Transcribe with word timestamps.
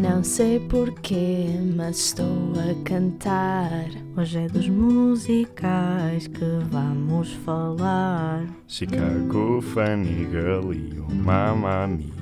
Não 0.00 0.24
sei 0.24 0.58
porquê, 0.60 1.46
mas 1.76 1.98
estou 1.98 2.52
a 2.54 2.84
cantar. 2.84 3.84
Hoje 4.16 4.38
é 4.38 4.48
dos 4.48 4.66
musicais 4.66 6.26
que 6.26 6.44
vamos 6.70 7.34
falar. 7.44 8.46
Chicago, 8.66 9.60
Funny 9.60 10.26
Girl 10.30 10.72
e 10.72 10.98
o 11.00 11.14
Mamma 11.14 11.86
Mia. 11.86 12.14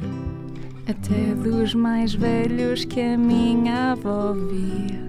Até 0.89 1.37
dos 1.37 1.73
mais 1.73 2.15
velhos 2.15 2.85
que 2.85 3.01
a 3.01 3.17
minha 3.17 3.93
avó 3.93 4.33
via. 4.33 5.01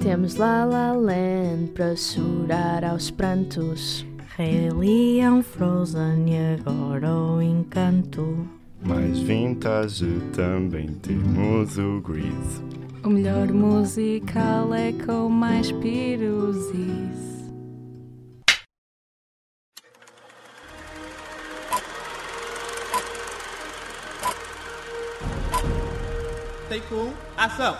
Temos 0.00 0.34
La 0.34 0.64
La 0.64 0.90
Land 0.90 1.70
para 1.74 1.94
chorar 1.94 2.84
aos 2.84 3.12
prantos. 3.12 4.04
Rei 4.36 4.70
Leão, 4.70 5.40
Frozen 5.40 6.24
e 6.26 6.56
agora 6.56 7.14
o 7.14 7.40
Encanto. 7.40 8.61
Mais 8.84 9.18
vintage 9.20 10.20
também 10.34 10.88
temos 10.94 11.78
o 11.78 12.00
Grease. 12.00 12.62
O 13.04 13.08
melhor 13.08 13.46
musical 13.52 14.74
é 14.74 14.92
com 14.92 15.28
mais 15.28 15.70
pirusis. 15.70 17.32
Take 26.68 26.94
1, 26.94 27.12
ação! 27.36 27.76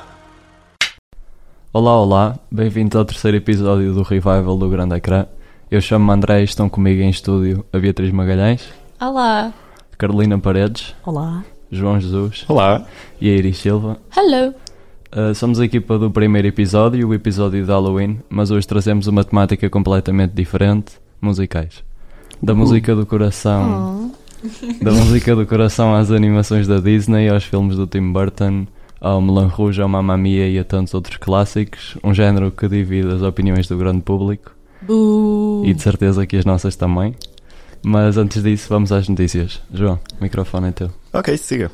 Olá, 1.73 2.01
olá, 2.01 2.39
bem-vindos 2.51 2.97
ao 2.97 3.05
terceiro 3.05 3.39
episódio 3.39 3.93
do 3.93 4.03
Revival 4.03 4.57
do 4.57 4.69
Grande 4.69 4.95
Ecrã. 4.95 5.27
Eu 5.71 5.81
chamo-me 5.81 6.13
André 6.13 6.43
e 6.43 6.45
estão 6.45 6.69
comigo 6.69 7.01
em 7.01 7.11
estúdio 7.11 7.65
a 7.73 7.79
Beatriz 7.79 8.13
Magalhães, 8.13 8.73
Olá! 9.01 9.53
Carolina 10.03 10.37
Paredes, 10.37 10.97
Olá. 11.07 11.45
João 11.71 12.01
Jesus 12.01 12.45
Olá! 12.49 12.85
e 13.21 13.31
a 13.31 13.37
Iris 13.37 13.57
Silva. 13.59 13.99
Hello! 14.17 14.53
Uh, 15.15 15.33
somos 15.33 15.61
a 15.61 15.65
equipa 15.65 15.97
do 15.97 16.11
primeiro 16.11 16.49
episódio, 16.49 17.07
o 17.07 17.15
episódio 17.15 17.63
de 17.65 17.71
Halloween, 17.71 18.19
mas 18.29 18.51
hoje 18.51 18.67
trazemos 18.67 19.07
uma 19.07 19.23
temática 19.23 19.71
completamente 19.71 20.33
diferente, 20.33 20.95
musicais. 21.21 21.85
Da 22.43 22.53
música 22.53 22.97
do 22.97 23.07
coração, 23.07 24.11
Oh. 24.43 24.85
da 24.85 24.91
música 24.91 25.37
do 25.37 25.47
coração 25.47 25.95
às 25.95 26.11
animações 26.11 26.67
da 26.67 26.81
Disney, 26.81 27.29
aos 27.29 27.45
filmes 27.45 27.77
do 27.77 27.87
Tim 27.87 28.11
Burton, 28.13 28.67
ao 29.01 29.21
Melan 29.23 29.47
Rouge, 29.47 29.81
ao 29.81 29.89
Mamma 29.89 30.17
Mia 30.17 30.49
e 30.49 30.59
a 30.59 30.65
tantos 30.65 30.95
outros 30.95 31.17
clássicos, 31.19 31.97
um 32.03 32.13
género 32.13 32.51
que 32.51 32.67
divide 32.67 33.07
as 33.07 33.23
opiniões 33.23 33.69
do 33.69 33.79
grande 33.79 34.01
público. 34.01 34.51
Boo. 34.85 35.63
E 35.65 35.73
de 35.73 35.81
certeza 35.81 36.27
que 36.27 36.37
as 36.37 36.45
nossas 36.45 36.75
também. 36.75 37.15
Mas 37.85 38.17
antes 38.17 38.43
disso, 38.43 38.69
vamos 38.69 38.93
às 38.93 39.09
notícias. 39.09 39.61
João, 39.73 39.99
o 40.19 40.23
microfone 40.23 40.69
é 40.69 40.73
teu. 40.73 40.91
Ok, 41.13 41.37
siga. 41.37 41.71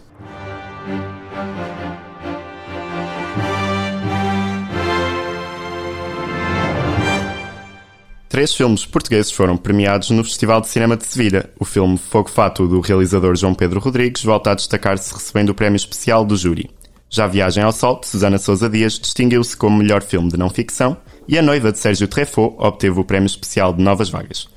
Três 8.29 8.55
filmes 8.55 8.87
portugueses 8.87 9.33
foram 9.33 9.57
premiados 9.57 10.11
no 10.11 10.23
Festival 10.23 10.61
de 10.61 10.69
Cinema 10.69 10.97
de 10.97 11.05
Sevilha. 11.05 11.51
O 11.59 11.65
filme 11.65 11.99
Fogo 11.99 12.29
Fato, 12.29 12.69
do 12.69 12.81
realizador 12.81 13.35
João 13.35 13.55
Pedro 13.55 13.81
Rodrigues, 13.81 14.23
volta 14.23 14.53
a 14.53 14.55
destacar-se 14.55 15.13
recebendo 15.13 15.51
o 15.51 15.55
prémio 15.55 15.77
especial 15.77 16.25
do 16.25 16.37
júri. 16.37 16.71
Já 17.11 17.27
Viagem 17.27 17.65
ao 17.65 17.73
Sol, 17.73 17.99
de 18.01 18.07
Susana 18.07 18.39
Sousa 18.39 18.69
Dias, 18.69 18.99
distinguiu-se 18.99 19.57
como 19.57 19.79
melhor 19.79 20.03
filme 20.03 20.31
de 20.31 20.37
não-ficção 20.37 20.97
e 21.27 21.39
A 21.39 21.43
Noiva, 21.43 21.73
de 21.73 21.79
Sérgio 21.79 22.07
Treffaut, 22.07 22.55
obteve 22.59 23.01
o 23.01 23.05
prémio 23.05 23.27
especial 23.27 23.73
de 23.73 23.83
Novas 23.83 24.11
Vagas. 24.11 24.49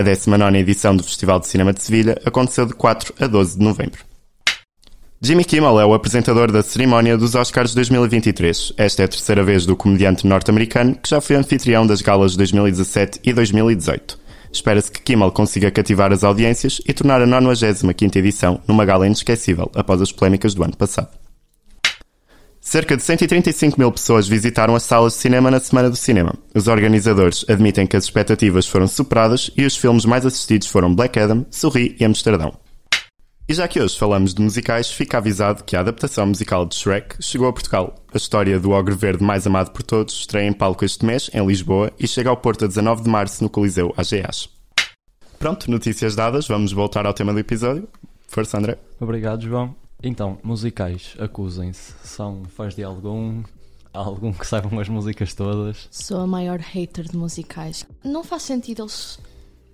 A 0.00 0.02
19ª 0.02 0.56
edição 0.56 0.96
do 0.96 1.02
Festival 1.04 1.38
de 1.40 1.46
Cinema 1.46 1.74
de 1.74 1.82
Sevilha 1.82 2.18
aconteceu 2.24 2.64
de 2.64 2.72
4 2.72 3.12
a 3.20 3.26
12 3.26 3.58
de 3.58 3.62
novembro. 3.62 4.02
Jimmy 5.20 5.44
Kimmel 5.44 5.78
é 5.78 5.84
o 5.84 5.92
apresentador 5.92 6.50
da 6.50 6.62
cerimónia 6.62 7.18
dos 7.18 7.34
Oscars 7.34 7.74
2023. 7.74 8.72
Esta 8.78 9.02
é 9.02 9.04
a 9.04 9.08
terceira 9.08 9.44
vez 9.44 9.66
do 9.66 9.76
comediante 9.76 10.26
norte-americano 10.26 10.94
que 10.94 11.10
já 11.10 11.20
foi 11.20 11.36
anfitrião 11.36 11.86
das 11.86 12.00
galas 12.00 12.30
de 12.32 12.38
2017 12.38 13.20
e 13.22 13.30
2018. 13.34 14.18
Espera-se 14.50 14.90
que 14.90 15.02
Kimmel 15.02 15.32
consiga 15.32 15.70
cativar 15.70 16.10
as 16.14 16.24
audiências 16.24 16.80
e 16.88 16.94
tornar 16.94 17.20
a 17.20 17.26
95ª 17.26 18.16
edição 18.16 18.58
numa 18.66 18.86
gala 18.86 19.06
inesquecível 19.06 19.70
após 19.74 20.00
as 20.00 20.10
polémicas 20.10 20.54
do 20.54 20.64
ano 20.64 20.78
passado. 20.78 21.19
Cerca 22.60 22.94
de 22.94 23.02
135 23.02 23.80
mil 23.80 23.90
pessoas 23.90 24.28
visitaram 24.28 24.76
as 24.76 24.82
salas 24.82 25.14
de 25.14 25.18
cinema 25.18 25.50
na 25.50 25.58
Semana 25.58 25.88
do 25.88 25.96
Cinema. 25.96 26.34
Os 26.54 26.68
organizadores 26.68 27.44
admitem 27.48 27.86
que 27.86 27.96
as 27.96 28.04
expectativas 28.04 28.66
foram 28.66 28.86
superadas 28.86 29.50
e 29.56 29.64
os 29.64 29.76
filmes 29.76 30.04
mais 30.04 30.26
assistidos 30.26 30.68
foram 30.68 30.94
Black 30.94 31.18
Adam, 31.18 31.46
Sorri 31.50 31.96
e 31.98 32.04
Amsterdão. 32.04 32.52
E 33.48 33.54
já 33.54 33.66
que 33.66 33.80
hoje 33.80 33.98
falamos 33.98 34.34
de 34.34 34.42
musicais, 34.42 34.92
fica 34.92 35.18
avisado 35.18 35.64
que 35.64 35.74
a 35.74 35.80
adaptação 35.80 36.26
musical 36.26 36.66
de 36.66 36.76
Shrek 36.76 37.16
chegou 37.20 37.48
a 37.48 37.52
Portugal. 37.52 37.96
A 38.12 38.16
história 38.16 38.60
do 38.60 38.70
ogre 38.70 38.94
verde 38.94 39.24
mais 39.24 39.46
amado 39.46 39.72
por 39.72 39.82
todos 39.82 40.14
estreia 40.14 40.46
em 40.46 40.52
palco 40.52 40.84
este 40.84 41.04
mês, 41.04 41.30
em 41.34 41.44
Lisboa, 41.44 41.90
e 41.98 42.06
chega 42.06 42.28
ao 42.28 42.36
Porto 42.36 42.66
a 42.66 42.68
19 42.68 43.02
de 43.02 43.08
março 43.08 43.42
no 43.42 43.50
Coliseu 43.50 43.92
AGAs. 43.96 44.50
Pronto, 45.38 45.68
notícias 45.70 46.14
dadas, 46.14 46.46
vamos 46.46 46.72
voltar 46.72 47.06
ao 47.06 47.14
tema 47.14 47.32
do 47.32 47.40
episódio. 47.40 47.88
Força, 48.28 48.58
André. 48.58 48.78
Obrigado, 49.00 49.42
João. 49.42 49.79
Então, 50.02 50.38
musicais, 50.42 51.14
acusem-se. 51.18 51.92
São 52.04 52.44
fãs 52.44 52.74
de 52.74 52.82
algum? 52.82 53.42
Há 53.92 53.98
algum 53.98 54.32
que 54.32 54.46
saibam 54.46 54.78
as 54.78 54.88
músicas 54.88 55.34
todas? 55.34 55.88
Sou 55.90 56.20
a 56.20 56.26
maior 56.26 56.58
hater 56.58 57.04
de 57.08 57.16
musicais. 57.16 57.86
Não 58.04 58.22
faz 58.24 58.42
sentido 58.42 58.82
eles 58.82 59.18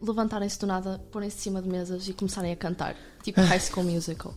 levantarem-se 0.01 0.59
do 0.59 0.67
nada, 0.67 1.01
porem-se 1.13 1.37
em 1.37 1.41
cima 1.43 1.63
de 1.63 1.69
mesas 1.69 2.09
e 2.09 2.13
começarem 2.13 2.53
a 2.53 2.57
cantar. 2.57 2.97
Tipo 3.23 3.41
High 3.41 3.61
School 3.61 3.85
Musical. 3.85 4.35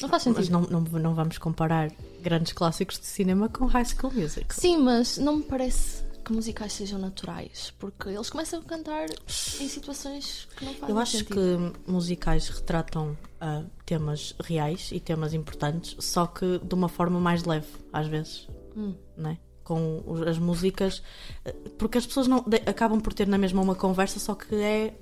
Não 0.00 0.08
faz 0.08 0.24
Mas 0.26 0.36
sentido. 0.36 0.52
não, 0.52 0.80
não, 0.80 0.80
não 0.98 1.14
vamos 1.14 1.36
comparar 1.38 1.90
grandes 2.22 2.52
clássicos 2.52 2.98
de 2.98 3.06
cinema 3.06 3.48
com 3.48 3.66
High 3.66 3.84
School 3.84 4.12
Musical. 4.12 4.50
Sim, 4.58 4.78
mas 4.78 5.18
não 5.18 5.36
me 5.36 5.42
parece 5.42 6.02
que 6.30 6.36
musicais 6.36 6.72
sejam 6.72 6.98
naturais. 6.98 7.72
Porque 7.78 8.08
eles 8.08 8.30
começam 8.30 8.60
a 8.60 8.62
cantar 8.62 9.06
em 9.10 9.68
situações 9.68 10.46
que 10.56 10.64
não 10.64 10.72
fazem 10.74 10.94
Eu 10.94 10.98
acho 11.00 11.18
sentido. 11.18 11.74
que 11.84 11.90
musicais 11.90 12.48
retratam 12.48 13.16
ah, 13.40 13.62
temas 13.84 14.34
reais 14.42 14.90
e 14.92 15.00
temas 15.00 15.34
importantes, 15.34 15.96
só 15.98 16.26
que 16.26 16.60
de 16.62 16.74
uma 16.74 16.88
forma 16.88 17.18
mais 17.20 17.44
leve, 17.44 17.66
às 17.92 18.06
vezes. 18.06 18.48
Hum. 18.76 18.94
Né? 19.16 19.38
Com 19.64 20.02
as 20.26 20.38
músicas. 20.38 21.02
eh, 21.44 21.52
Porque 21.78 21.98
as 21.98 22.06
pessoas 22.06 22.26
não, 22.28 22.42
de- 22.46 22.62
acabam 22.66 23.00
por 23.00 23.12
ter 23.12 23.26
na 23.26 23.38
mesma 23.38 23.60
uma 23.62 23.74
conversa, 23.74 24.18
só 24.20 24.34
que 24.34 24.54
é 24.54 24.94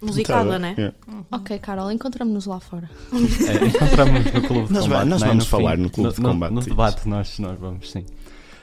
musicada, 0.00 0.58
né? 0.58 0.74
Yeah. 0.78 0.96
Ok, 1.32 1.58
Carol, 1.58 1.90
encontramos-nos 1.90 2.46
lá 2.46 2.60
fora. 2.60 2.88
É, 3.12 3.66
encontramos 3.66 4.32
no 4.32 4.42
Clube 4.42 4.66
de 4.68 4.72
Nós 4.72 4.82
Combate. 4.84 5.08
nós 5.08 5.20
não 5.20 5.26
é? 5.26 5.30
vamos 5.30 5.44
No 5.44 5.50
falar 5.50 5.76
fim. 5.76 5.82
no 5.82 5.90
Clube 5.90 6.14
de 6.14 6.20
Combate, 6.20 6.52
No, 6.54 6.62
sim. 6.62 6.68
debate, 6.70 7.08
nós, 7.08 7.38
nós 7.40 7.58
vamos, 7.58 7.90
sim. 7.90 8.04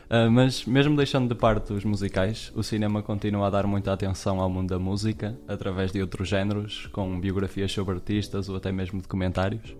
Ah, 0.09 0.29
mas 0.29 0.65
mesmo 0.65 0.95
deixando 0.95 1.27
de 1.27 1.35
parte 1.35 1.73
os 1.73 1.83
musicais, 1.83 2.51
o 2.55 2.61
cinema 2.61 3.01
continua 3.01 3.47
a 3.47 3.49
dar 3.49 3.65
muita 3.65 3.91
atenção 3.91 4.39
ao 4.39 4.49
mundo 4.49 4.69
da 4.69 4.79
música 4.79 5.37
através 5.47 5.91
de 5.91 6.01
outros 6.01 6.27
géneros, 6.27 6.87
com 6.87 7.19
biografias 7.19 7.71
sobre 7.71 7.95
artistas 7.95 8.47
ou 8.47 8.55
até 8.55 8.71
mesmo 8.71 9.01
documentários. 9.01 9.75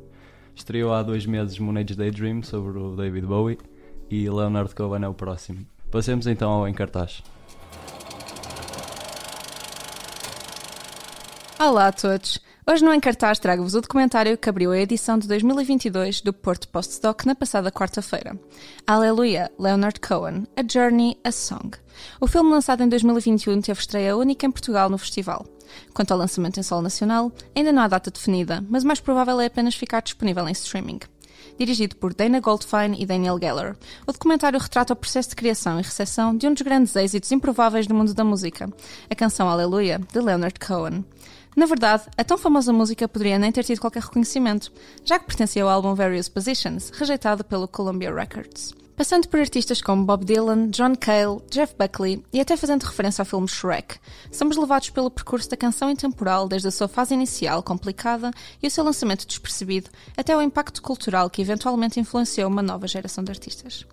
Estreou 0.56 0.94
há 0.94 1.03
dois 1.03 1.25
meses 1.25 1.59
Moonage 1.59 1.96
Daydream 1.96 2.41
sobre 2.41 2.80
o 2.80 2.96
David 2.96 3.28
Bowie 3.28 3.58
e 4.09 4.30
Leonard 4.30 4.74
Cohen 4.74 5.03
é 5.03 5.08
o 5.08 5.13
próximo. 5.13 5.66
Passemos 5.91 6.28
então 6.28 6.50
ao 6.50 6.68
em 6.68 6.74
cartaz. 6.74 7.22
Olá 11.59 11.88
a 11.88 11.92
todos! 11.92 12.40
Hoje 12.67 12.83
no 12.83 12.91
Encartaz 12.91 13.37
trago-vos 13.37 13.75
o 13.75 13.81
documentário 13.81 14.35
que 14.39 14.49
abriu 14.49 14.71
a 14.71 14.77
edição 14.79 15.19
de 15.19 15.27
2022 15.27 16.21
do 16.21 16.33
Porto 16.33 16.67
Postdoc 16.67 17.23
na 17.23 17.35
passada 17.35 17.71
quarta-feira. 17.71 18.35
Aleluia, 18.87 19.51
Leonard 19.59 19.99
Cohen, 19.99 20.47
A 20.57 20.63
Journey, 20.67 21.15
A 21.23 21.31
Song. 21.31 21.77
O 22.19 22.25
filme 22.25 22.49
lançado 22.49 22.81
em 22.81 22.89
2021 22.89 23.61
teve 23.61 23.79
estreia 23.79 24.17
única 24.17 24.47
em 24.47 24.51
Portugal 24.51 24.89
no 24.89 24.97
festival. 24.97 25.45
Quanto 25.93 26.09
ao 26.09 26.17
lançamento 26.17 26.59
em 26.59 26.63
solo 26.63 26.81
nacional, 26.81 27.31
ainda 27.56 27.71
não 27.71 27.83
há 27.83 27.88
data 27.88 28.09
definida, 28.09 28.65
mas 28.68 28.83
o 28.83 28.88
mais 28.88 29.00
provável 29.00 29.39
é 29.39 29.45
apenas 29.45 29.75
ficar 29.75 30.01
disponível 30.01 30.50
em 30.50 30.53
streaming. 30.53 31.01
Dirigido 31.59 31.95
por 31.97 32.15
Dana 32.15 32.39
Goldfein 32.39 33.00
e 33.00 33.06
Daniel 33.06 33.38
Geller, 33.39 33.77
o 34.07 34.11
documentário 34.11 34.59
retrata 34.59 34.91
o 34.91 34.95
processo 34.95 35.29
de 35.29 35.35
criação 35.35 35.79
e 35.79 35.83
recepção 35.83 36.35
de 36.35 36.47
um 36.47 36.53
dos 36.53 36.63
grandes 36.63 36.95
êxitos 36.95 37.31
improváveis 37.31 37.85
do 37.85 37.94
mundo 37.94 38.15
da 38.15 38.23
música, 38.23 38.68
a 39.07 39.15
canção 39.15 39.47
Aleluia, 39.47 40.01
de 40.11 40.19
Leonard 40.19 40.59
Cohen. 40.59 41.06
Na 41.56 41.66
verdade, 41.66 42.04
a 42.18 42.24
tão 42.24 42.38
famosa 42.38 42.74
música 42.74 43.07
poderia 43.07 43.40
nem 43.40 43.52
ter 43.52 43.63
tido 43.63 43.80
qualquer 43.80 44.04
reconhecimento, 44.04 44.72
já 45.06 45.18
que 45.18 45.25
pertencia 45.25 45.63
ao 45.63 45.69
álbum 45.69 45.96
Various 45.96 46.28
Positions, 46.28 46.90
rejeitado 46.90 47.46
pelo 47.46 47.68
Columbia 47.68 48.13
Records. 48.13 48.74
Passando 48.98 49.28
por 49.28 49.40
artistas 49.40 49.81
como 49.81 50.06
Bob 50.06 50.24
Dylan, 50.25 50.69
John 50.69 50.96
Cale, 50.96 51.42
Jeff 51.50 51.75
Buckley 51.78 52.24
e 52.31 52.40
até 52.40 52.56
fazendo 52.56 52.84
referência 52.84 53.22
ao 53.22 53.25
filme 53.25 53.48
Shrek, 53.48 53.96
somos 54.31 54.56
levados 54.56 54.90
pelo 54.90 55.12
percurso 55.12 55.50
da 55.50 55.57
canção 55.57 55.90
intemporal 55.90 56.48
desde 56.48 56.69
a 56.69 56.72
sua 56.72 56.88
fase 56.88 57.13
inicial 57.13 57.62
complicada 57.62 58.31
e 58.63 58.68
o 58.68 58.72
seu 58.72 58.84
lançamento 58.86 59.28
despercebido 59.28 59.90
até 60.16 60.36
o 60.36 60.42
impacto 60.42 60.81
cultural 60.81 61.30
que 61.30 61.42
eventualmente 61.42 62.00
influenciou 62.00 62.50
uma 62.50 62.62
nova 62.62 62.88
geração 62.88 63.22
de 63.24 63.31
artistas. 63.31 63.86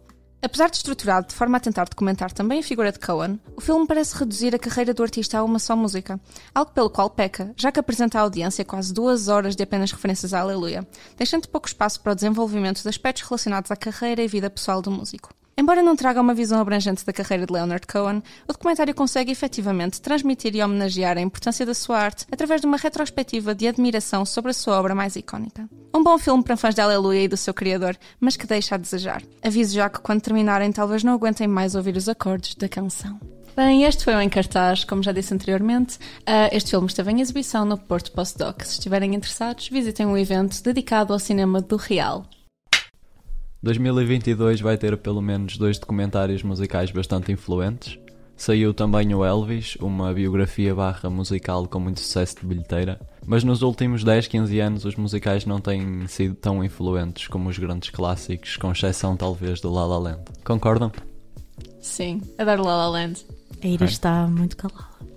Apesar 0.44 0.68
de 0.68 0.76
estruturado 0.76 1.28
de 1.28 1.34
forma 1.36 1.56
a 1.56 1.60
tentar 1.60 1.84
documentar 1.88 2.32
também 2.32 2.58
a 2.58 2.62
figura 2.64 2.90
de 2.90 2.98
Cohen, 2.98 3.38
o 3.56 3.60
filme 3.60 3.86
parece 3.86 4.18
reduzir 4.18 4.52
a 4.52 4.58
carreira 4.58 4.92
do 4.92 5.00
artista 5.00 5.38
a 5.38 5.44
uma 5.44 5.60
só 5.60 5.76
música, 5.76 6.20
algo 6.52 6.72
pelo 6.72 6.90
qual 6.90 7.08
peca, 7.08 7.54
já 7.56 7.70
que 7.70 7.78
apresenta 7.78 8.18
à 8.18 8.22
audiência 8.22 8.64
quase 8.64 8.92
duas 8.92 9.28
horas 9.28 9.54
de 9.54 9.62
apenas 9.62 9.92
referências 9.92 10.34
à 10.34 10.40
Aleluia, 10.40 10.84
deixando 11.16 11.46
pouco 11.46 11.68
espaço 11.68 12.00
para 12.00 12.10
o 12.10 12.14
desenvolvimento 12.16 12.82
de 12.82 12.88
aspectos 12.88 13.22
relacionados 13.22 13.70
à 13.70 13.76
carreira 13.76 14.20
e 14.20 14.26
vida 14.26 14.50
pessoal 14.50 14.82
do 14.82 14.90
músico. 14.90 15.32
Embora 15.56 15.82
não 15.82 15.94
traga 15.94 16.20
uma 16.20 16.34
visão 16.34 16.60
abrangente 16.60 17.04
da 17.04 17.12
carreira 17.12 17.46
de 17.46 17.52
Leonard 17.52 17.86
Cohen, 17.86 18.22
o 18.48 18.52
documentário 18.52 18.94
consegue 18.94 19.30
efetivamente 19.30 20.00
transmitir 20.00 20.54
e 20.56 20.62
homenagear 20.62 21.18
a 21.18 21.20
importância 21.20 21.66
da 21.66 21.74
sua 21.74 21.98
arte 21.98 22.26
através 22.32 22.60
de 22.60 22.66
uma 22.66 22.76
retrospectiva 22.76 23.54
de 23.54 23.68
admiração 23.68 24.24
sobre 24.24 24.50
a 24.50 24.54
sua 24.54 24.78
obra 24.78 24.94
mais 24.94 25.14
icónica. 25.14 25.68
Um 25.94 26.02
bom 26.02 26.18
filme 26.18 26.42
para 26.42 26.56
fãs 26.56 26.74
de 26.74 26.80
Aleluia 26.80 27.24
e 27.24 27.28
do 27.28 27.36
seu 27.36 27.52
criador, 27.52 27.96
mas 28.18 28.36
que 28.36 28.46
deixa 28.46 28.74
a 28.74 28.78
desejar. 28.78 29.22
Aviso 29.42 29.74
já 29.74 29.90
que 29.90 30.00
quando 30.00 30.22
terminarem 30.22 30.72
talvez 30.72 31.04
não 31.04 31.12
aguentem 31.12 31.46
mais 31.46 31.74
ouvir 31.74 31.96
os 31.96 32.08
acordes 32.08 32.54
da 32.54 32.68
canção. 32.68 33.20
Bem, 33.54 33.84
este 33.84 34.04
foi 34.04 34.14
o 34.14 34.30
Cartaz, 34.30 34.82
como 34.82 35.02
já 35.02 35.12
disse 35.12 35.34
anteriormente. 35.34 35.96
Uh, 36.20 36.48
este 36.52 36.70
filme 36.70 36.86
esteve 36.86 37.12
em 37.12 37.20
exibição 37.20 37.66
no 37.66 37.76
Porto 37.76 38.10
Postdoc. 38.12 38.64
Se 38.64 38.72
estiverem 38.72 39.14
interessados, 39.14 39.68
visitem 39.68 40.06
o 40.06 40.16
evento 40.16 40.62
dedicado 40.62 41.12
ao 41.12 41.18
cinema 41.18 41.60
do 41.60 41.76
Real. 41.76 42.24
2022 43.62 44.60
vai 44.60 44.76
ter 44.76 44.96
pelo 44.96 45.22
menos 45.22 45.56
dois 45.56 45.78
documentários 45.78 46.42
musicais 46.42 46.90
bastante 46.90 47.30
influentes. 47.30 47.96
Saiu 48.36 48.74
também 48.74 49.14
o 49.14 49.24
Elvis, 49.24 49.76
uma 49.76 50.12
biografia 50.12 50.74
barra 50.74 51.08
musical 51.08 51.68
com 51.68 51.78
muito 51.78 52.00
sucesso 52.00 52.40
de 52.40 52.46
bilheteira, 52.46 53.00
mas 53.24 53.44
nos 53.44 53.62
últimos 53.62 54.02
10, 54.02 54.26
15 54.26 54.58
anos 54.58 54.84
os 54.84 54.96
musicais 54.96 55.46
não 55.46 55.60
têm 55.60 56.08
sido 56.08 56.34
tão 56.34 56.64
influentes 56.64 57.28
como 57.28 57.48
os 57.48 57.56
grandes 57.56 57.90
clássicos, 57.90 58.56
com 58.56 58.72
exceção 58.72 59.16
talvez 59.16 59.60
do 59.60 59.72
La 59.72 59.86
La 59.86 59.98
Land. 59.98 60.22
Concordam? 60.44 60.90
Sim, 61.80 62.20
adoro 62.36 62.64
La 62.64 62.76
La 62.76 62.88
Land. 62.88 63.24
A 63.62 63.66
Ira 63.66 63.84
está 63.84 64.26
muito 64.26 64.56
calada. 64.56 65.11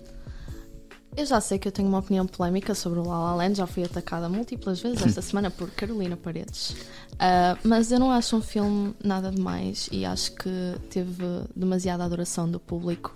Eu 1.17 1.25
já 1.25 1.39
sei 1.39 1.57
que 1.57 1.65
eu 1.65 1.71
tenho 1.71 1.87
uma 1.87 1.99
opinião 1.99 2.27
polémica 2.27 2.75
sobre 2.75 2.99
o 2.99 3.07
La 3.07 3.17
La 3.17 3.35
Land, 3.35 3.57
já 3.57 3.65
fui 3.65 3.83
atacada 3.83 4.27
múltiplas 4.27 4.81
vezes 4.81 5.05
esta 5.05 5.21
semana 5.21 5.49
por 5.49 5.71
Carolina 5.71 6.17
Paredes. 6.17 6.71
Uh, 7.13 7.57
mas 7.63 7.89
eu 7.89 7.99
não 7.99 8.11
acho 8.11 8.35
um 8.35 8.41
filme 8.41 8.93
nada 9.01 9.31
demais 9.31 9.87
e 9.93 10.03
acho 10.03 10.35
que 10.35 10.49
teve 10.89 11.23
demasiada 11.55 12.03
adoração 12.03 12.51
do 12.51 12.59
público 12.59 13.15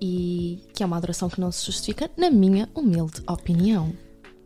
e 0.00 0.62
que 0.72 0.84
é 0.84 0.86
uma 0.86 0.96
adoração 0.96 1.28
que 1.28 1.40
não 1.40 1.50
se 1.50 1.66
justifica, 1.66 2.08
na 2.16 2.30
minha 2.30 2.68
humilde 2.72 3.20
opinião. 3.26 3.92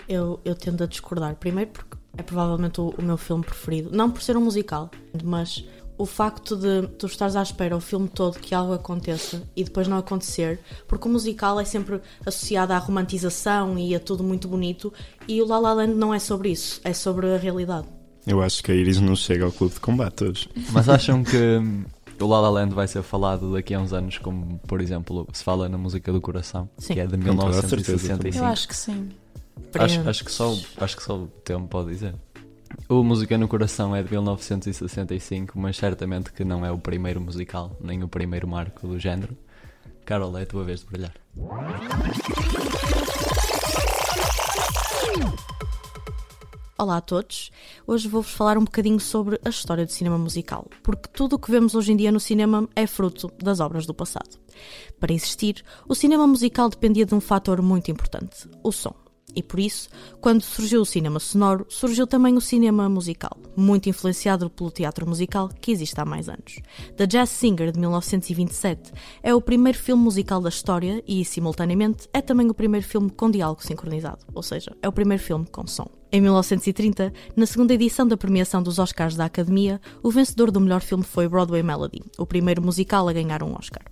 Eu, 0.08 0.40
eu 0.42 0.54
tendo 0.54 0.82
a 0.82 0.86
discordar. 0.86 1.34
Primeiro 1.34 1.70
porque 1.70 1.98
é 2.16 2.22
provavelmente 2.22 2.80
o, 2.80 2.94
o 2.96 3.02
meu 3.02 3.18
filme 3.18 3.44
preferido. 3.44 3.90
Não 3.92 4.10
por 4.10 4.22
ser 4.22 4.34
um 4.34 4.40
musical, 4.40 4.90
mas 5.22 5.62
o 5.98 6.06
facto 6.06 6.56
de 6.56 6.86
tu 6.96 7.06
estares 7.06 7.34
à 7.34 7.42
espera 7.42 7.76
o 7.76 7.80
filme 7.80 8.08
todo 8.08 8.38
que 8.38 8.54
algo 8.54 8.72
aconteça 8.72 9.42
e 9.56 9.64
depois 9.64 9.88
não 9.88 9.98
acontecer, 9.98 10.60
porque 10.86 11.08
o 11.08 11.10
musical 11.10 11.58
é 11.58 11.64
sempre 11.64 12.00
associado 12.24 12.72
à 12.72 12.78
romantização 12.78 13.76
e 13.76 13.94
a 13.94 14.00
tudo 14.00 14.22
muito 14.22 14.46
bonito, 14.46 14.92
e 15.26 15.42
o 15.42 15.46
La 15.46 15.58
La 15.58 15.72
Land 15.72 15.94
não 15.94 16.14
é 16.14 16.20
sobre 16.20 16.50
isso, 16.50 16.80
é 16.84 16.92
sobre 16.92 17.34
a 17.34 17.36
realidade. 17.36 17.88
Eu 18.26 18.40
acho 18.40 18.62
que 18.62 18.70
a 18.70 18.74
Iris 18.74 19.00
não 19.00 19.16
chega 19.16 19.44
ao 19.44 19.52
clube 19.52 19.74
de 19.74 19.80
combate 19.80 20.24
hoje. 20.24 20.48
Mas 20.70 20.88
acham 20.88 21.24
que 21.24 21.60
o 22.20 22.26
La 22.26 22.40
La 22.40 22.50
Land 22.50 22.74
vai 22.74 22.86
ser 22.86 23.02
falado 23.02 23.52
daqui 23.52 23.74
a 23.74 23.80
uns 23.80 23.92
anos, 23.92 24.18
como 24.18 24.58
por 24.66 24.80
exemplo 24.80 25.26
se 25.32 25.42
fala 25.42 25.68
na 25.68 25.78
música 25.78 26.12
do 26.12 26.20
coração, 26.20 26.68
Sim. 26.78 26.94
que 26.94 27.00
é 27.00 27.06
de 27.06 27.16
Com 27.16 27.36
toda 27.36 27.58
a 27.58 27.62
certeza, 27.62 27.96
1965. 27.96 28.44
Eu 28.44 28.48
acho 28.48 28.68
que 28.68 28.76
sim. 28.76 29.10
Acho, 29.74 30.08
acho 30.08 30.24
que 30.24 30.30
só, 30.30 30.56
acho 30.78 30.96
que 30.96 31.02
só 31.02 31.16
o 31.16 31.26
tempo 31.44 31.66
pode 31.68 31.90
dizer. 31.90 32.14
O 32.88 33.02
Música 33.02 33.36
no 33.36 33.48
Coração 33.48 33.94
é 33.94 34.02
de 34.02 34.10
1965, 34.10 35.58
mas 35.58 35.76
certamente 35.76 36.32
que 36.32 36.44
não 36.44 36.64
é 36.64 36.72
o 36.72 36.78
primeiro 36.78 37.20
musical, 37.20 37.76
nem 37.80 38.02
o 38.02 38.08
primeiro 38.08 38.48
marco 38.48 38.86
do 38.86 38.98
género. 38.98 39.36
Carol, 40.04 40.36
é 40.38 40.42
a 40.42 40.46
tua 40.46 40.64
vez 40.64 40.80
de 40.80 40.86
brilhar. 40.86 41.14
Olá 46.78 46.98
a 46.98 47.00
todos. 47.00 47.50
Hoje 47.86 48.06
vou-vos 48.06 48.30
falar 48.30 48.56
um 48.56 48.64
bocadinho 48.64 49.00
sobre 49.00 49.40
a 49.44 49.48
história 49.48 49.84
do 49.84 49.90
cinema 49.90 50.16
musical, 50.16 50.66
porque 50.82 51.08
tudo 51.12 51.34
o 51.34 51.38
que 51.38 51.50
vemos 51.50 51.74
hoje 51.74 51.92
em 51.92 51.96
dia 51.96 52.12
no 52.12 52.20
cinema 52.20 52.68
é 52.76 52.86
fruto 52.86 53.30
das 53.42 53.58
obras 53.58 53.84
do 53.84 53.92
passado. 53.92 54.38
Para 55.00 55.12
existir, 55.12 55.64
o 55.88 55.94
cinema 55.94 56.26
musical 56.26 56.68
dependia 56.68 57.04
de 57.04 57.14
um 57.14 57.20
fator 57.20 57.60
muito 57.60 57.90
importante: 57.90 58.48
o 58.62 58.70
som. 58.70 58.94
E 59.34 59.42
por 59.42 59.60
isso, 59.60 59.88
quando 60.20 60.42
surgiu 60.42 60.80
o 60.80 60.86
cinema 60.86 61.20
sonoro, 61.20 61.66
surgiu 61.68 62.06
também 62.06 62.36
o 62.36 62.40
cinema 62.40 62.88
musical, 62.88 63.36
muito 63.56 63.88
influenciado 63.88 64.48
pelo 64.50 64.70
teatro 64.70 65.06
musical 65.06 65.48
que 65.60 65.70
existe 65.70 66.00
há 66.00 66.04
mais 66.04 66.28
anos. 66.28 66.60
The 66.96 67.06
Jazz 67.06 67.30
Singer 67.30 67.70
de 67.70 67.78
1927 67.78 68.92
é 69.22 69.34
o 69.34 69.40
primeiro 69.40 69.78
filme 69.78 70.02
musical 70.02 70.40
da 70.40 70.48
história 70.48 71.02
e, 71.06 71.24
simultaneamente, 71.24 72.08
é 72.12 72.20
também 72.20 72.48
o 72.48 72.54
primeiro 72.54 72.86
filme 72.86 73.10
com 73.10 73.30
diálogo 73.30 73.62
sincronizado, 73.62 74.24
ou 74.34 74.42
seja, 74.42 74.76
é 74.82 74.88
o 74.88 74.92
primeiro 74.92 75.22
filme 75.22 75.46
com 75.46 75.66
som. 75.66 75.97
Em 76.10 76.22
1930, 76.22 77.12
na 77.36 77.44
segunda 77.44 77.74
edição 77.74 78.08
da 78.08 78.16
premiação 78.16 78.62
dos 78.62 78.78
Oscars 78.78 79.14
da 79.14 79.26
Academia, 79.26 79.78
o 80.02 80.10
vencedor 80.10 80.50
do 80.50 80.58
melhor 80.58 80.80
filme 80.80 81.04
foi 81.04 81.28
Broadway 81.28 81.62
Melody, 81.62 82.00
o 82.16 82.24
primeiro 82.24 82.62
musical 82.62 83.06
a 83.06 83.12
ganhar 83.12 83.42
um 83.42 83.54
Oscar. 83.54 83.82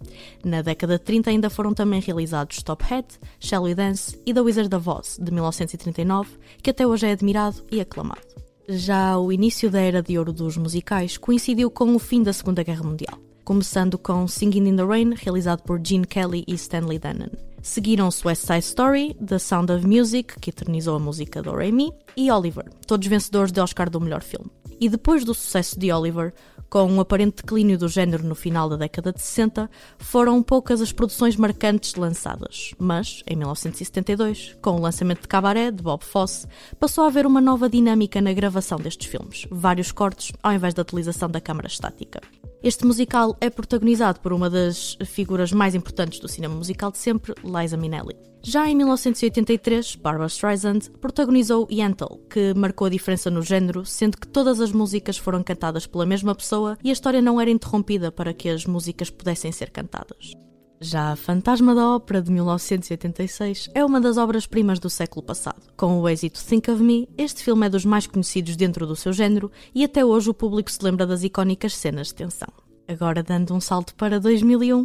Na 0.42 0.62
década 0.62 0.96
de 0.96 1.04
30 1.04 1.28
ainda 1.28 1.50
foram 1.50 1.74
também 1.74 2.00
realizados 2.00 2.62
Top 2.62 2.82
Hat, 2.90 3.18
Shall 3.38 3.74
Dance 3.74 4.18
e 4.24 4.32
The 4.32 4.40
Wizard 4.40 4.74
of 4.74 4.88
Oz, 4.88 5.18
de 5.20 5.30
1939, 5.30 6.38
que 6.62 6.70
até 6.70 6.86
hoje 6.86 7.06
é 7.06 7.12
admirado 7.12 7.62
e 7.70 7.82
aclamado. 7.82 8.22
Já 8.66 9.18
o 9.18 9.30
início 9.30 9.70
da 9.70 9.80
era 9.80 10.02
de 10.02 10.18
ouro 10.18 10.32
dos 10.32 10.56
musicais 10.56 11.18
coincidiu 11.18 11.70
com 11.70 11.94
o 11.94 11.98
fim 11.98 12.22
da 12.22 12.32
Segunda 12.32 12.62
Guerra 12.62 12.82
Mundial, 12.82 13.18
começando 13.44 13.98
com 13.98 14.26
Singing 14.26 14.70
in 14.70 14.76
the 14.76 14.84
Rain, 14.84 15.12
realizado 15.14 15.62
por 15.64 15.78
Gene 15.84 16.06
Kelly 16.06 16.44
e 16.48 16.54
Stanley 16.54 16.98
Donen. 16.98 17.30
Seguiram-se 17.66 18.24
West 18.24 18.46
Side 18.46 18.60
Story, 18.60 19.14
The 19.14 19.40
Sound 19.40 19.72
of 19.72 19.84
Music, 19.84 20.38
que 20.38 20.50
eternizou 20.50 20.94
a 20.94 21.00
música 21.00 21.42
do 21.42 21.50
Raimi, 21.50 21.92
e 22.16 22.30
Oliver, 22.30 22.64
todos 22.86 23.08
vencedores 23.08 23.50
de 23.50 23.60
Oscar 23.60 23.90
do 23.90 24.00
melhor 24.00 24.22
filme. 24.22 24.48
E 24.80 24.88
depois 24.88 25.24
do 25.24 25.34
sucesso 25.34 25.76
de 25.78 25.92
Oliver, 25.92 26.32
com 26.70 26.86
um 26.86 27.00
aparente 27.00 27.42
declínio 27.42 27.76
do 27.76 27.88
género 27.88 28.22
no 28.22 28.36
final 28.36 28.68
da 28.68 28.76
década 28.76 29.12
de 29.12 29.20
60, 29.20 29.68
foram 29.98 30.44
poucas 30.44 30.80
as 30.80 30.92
produções 30.92 31.34
marcantes 31.34 31.96
lançadas. 31.96 32.72
Mas, 32.78 33.24
em 33.26 33.34
1972, 33.34 34.56
com 34.62 34.76
o 34.76 34.80
lançamento 34.80 35.22
de 35.22 35.28
Cabaré, 35.28 35.72
de 35.72 35.82
Bob 35.82 36.04
Fosse, 36.04 36.46
passou 36.78 37.02
a 37.02 37.08
haver 37.08 37.26
uma 37.26 37.40
nova 37.40 37.68
dinâmica 37.68 38.22
na 38.22 38.32
gravação 38.32 38.78
destes 38.78 39.08
filmes, 39.08 39.44
vários 39.50 39.90
cortes 39.90 40.32
ao 40.40 40.52
invés 40.52 40.72
da 40.72 40.82
utilização 40.82 41.28
da 41.28 41.40
câmara 41.40 41.66
estática. 41.66 42.20
Este 42.62 42.86
musical 42.86 43.36
é 43.40 43.50
protagonizado 43.50 44.20
por 44.20 44.32
uma 44.32 44.48
das 44.48 44.96
figuras 45.04 45.52
mais 45.52 45.74
importantes 45.74 46.18
do 46.18 46.28
cinema 46.28 46.54
musical 46.54 46.90
de 46.90 46.98
sempre, 46.98 47.34
Liza 47.44 47.76
Minnelli. 47.76 48.16
Já 48.42 48.68
em 48.68 48.74
1983, 48.74 49.96
Barbara 49.96 50.26
Streisand 50.26 50.90
protagonizou 51.00 51.68
Yentl, 51.70 52.18
que 52.30 52.54
marcou 52.54 52.86
a 52.86 52.90
diferença 52.90 53.30
no 53.30 53.42
género, 53.42 53.84
sendo 53.84 54.16
que 54.16 54.28
todas 54.28 54.60
as 54.60 54.72
músicas 54.72 55.18
foram 55.18 55.42
cantadas 55.42 55.86
pela 55.86 56.06
mesma 56.06 56.34
pessoa 56.34 56.78
e 56.82 56.90
a 56.90 56.92
história 56.92 57.20
não 57.20 57.40
era 57.40 57.50
interrompida 57.50 58.10
para 58.10 58.32
que 58.32 58.48
as 58.48 58.64
músicas 58.64 59.10
pudessem 59.10 59.52
ser 59.52 59.70
cantadas. 59.70 60.32
Já 60.80 61.12
a 61.12 61.16
Fantasma 61.16 61.74
da 61.74 61.94
Ópera 61.94 62.20
de 62.20 62.30
1986 62.30 63.70
é 63.74 63.82
uma 63.82 63.98
das 63.98 64.18
obras-primas 64.18 64.78
do 64.78 64.90
século 64.90 65.22
passado. 65.22 65.62
Com 65.74 65.98
o 65.98 66.08
êxito 66.08 66.44
Think 66.44 66.70
of 66.70 66.82
Me, 66.82 67.08
este 67.16 67.42
filme 67.42 67.66
é 67.66 67.70
dos 67.70 67.86
mais 67.86 68.06
conhecidos 68.06 68.56
dentro 68.56 68.86
do 68.86 68.94
seu 68.94 69.10
género 69.10 69.50
e 69.74 69.82
até 69.82 70.04
hoje 70.04 70.28
o 70.28 70.34
público 70.34 70.70
se 70.70 70.84
lembra 70.84 71.06
das 71.06 71.22
icónicas 71.22 71.74
cenas 71.74 72.08
de 72.08 72.16
tensão. 72.16 72.48
Agora, 72.86 73.22
dando 73.22 73.54
um 73.54 73.60
salto 73.60 73.94
para 73.94 74.20
2001, 74.20 74.84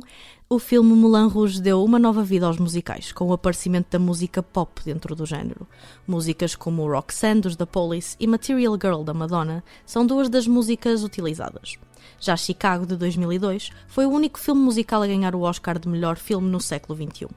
o 0.50 0.60
filme 0.60 0.94
Moulin 0.94 1.28
Rouge 1.28 1.62
deu 1.62 1.84
uma 1.84 2.00
nova 2.00 2.24
vida 2.24 2.48
aos 2.48 2.58
musicais, 2.58 3.12
com 3.12 3.28
o 3.28 3.34
aparecimento 3.34 3.92
da 3.92 4.00
música 4.00 4.42
pop 4.42 4.82
dentro 4.86 5.14
do 5.14 5.26
género. 5.26 5.68
Músicas 6.08 6.56
como 6.56 6.90
Roxanne 6.90 7.42
dos 7.42 7.58
The 7.58 7.66
Police 7.66 8.16
e 8.18 8.26
Material 8.26 8.74
Girl 8.82 9.04
da 9.04 9.14
Madonna 9.14 9.62
são 9.86 10.08
duas 10.08 10.30
das 10.30 10.48
músicas 10.48 11.04
utilizadas. 11.04 11.78
Já 12.20 12.38
Chicago, 12.38 12.86
de 12.86 12.96
2002, 12.96 13.72
foi 13.88 14.06
o 14.06 14.12
único 14.12 14.40
filme 14.40 14.62
musical 14.62 15.02
a 15.02 15.08
ganhar 15.08 15.36
o 15.36 15.42
Oscar 15.42 15.80
de 15.80 15.88
melhor 15.88 16.18
filme 16.18 16.50
no 16.50 16.60
século 16.60 16.98
XXI. 16.98 17.28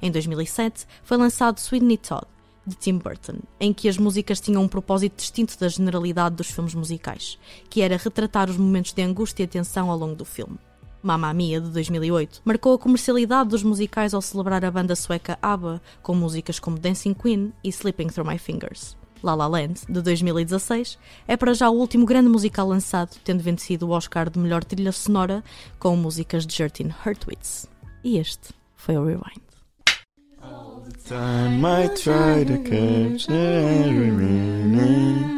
Em 0.00 0.10
2007, 0.10 0.86
foi 1.02 1.16
lançado 1.16 1.58
Sweeney 1.58 1.98
Todd, 1.98 2.26
de 2.66 2.74
Tim 2.74 2.98
Burton, 2.98 3.38
em 3.60 3.72
que 3.72 3.88
as 3.88 3.96
músicas 3.96 4.40
tinham 4.40 4.62
um 4.62 4.68
propósito 4.68 5.16
distinto 5.16 5.58
da 5.58 5.68
generalidade 5.68 6.34
dos 6.34 6.50
filmes 6.50 6.74
musicais, 6.74 7.38
que 7.70 7.80
era 7.80 7.96
retratar 7.96 8.50
os 8.50 8.56
momentos 8.56 8.92
de 8.92 9.02
angústia 9.02 9.44
e 9.44 9.46
tensão 9.46 9.90
ao 9.90 9.96
longo 9.96 10.16
do 10.16 10.24
filme. 10.24 10.58
Mamma 11.02 11.32
Mia, 11.32 11.60
de 11.60 11.70
2008, 11.70 12.42
marcou 12.44 12.74
a 12.74 12.78
comercialidade 12.78 13.50
dos 13.50 13.62
musicais 13.62 14.12
ao 14.12 14.20
celebrar 14.20 14.64
a 14.64 14.70
banda 14.70 14.96
sueca 14.96 15.38
ABBA 15.40 15.80
com 16.02 16.14
músicas 16.14 16.58
como 16.58 16.78
Dancing 16.78 17.14
Queen 17.14 17.52
e 17.62 17.68
Slipping 17.68 18.08
Through 18.08 18.28
My 18.28 18.38
Fingers. 18.38 18.96
La 19.26 19.34
La 19.34 19.48
Land, 19.48 19.86
de 19.88 20.00
2016, 20.00 20.96
é 21.26 21.36
para 21.36 21.52
já 21.52 21.68
o 21.68 21.74
último 21.74 22.06
grande 22.06 22.28
musical 22.28 22.68
lançado, 22.68 23.10
tendo 23.24 23.42
vencido 23.42 23.88
o 23.88 23.90
Oscar 23.90 24.30
de 24.30 24.38
melhor 24.38 24.62
trilha 24.62 24.92
sonora 24.92 25.42
com 25.80 25.96
músicas 25.96 26.46
de 26.46 26.54
Jertin 26.54 26.94
Hurtwitz. 27.04 27.68
E 28.04 28.18
este 28.18 28.54
foi 28.76 28.96
o 28.96 29.04
Rewind. 29.04 29.42
Time 31.08 31.64
I 31.64 31.88
try 31.88 32.44
to 32.44 32.58
catch 32.62 33.28
every 33.28 34.12
minute. 34.12 35.36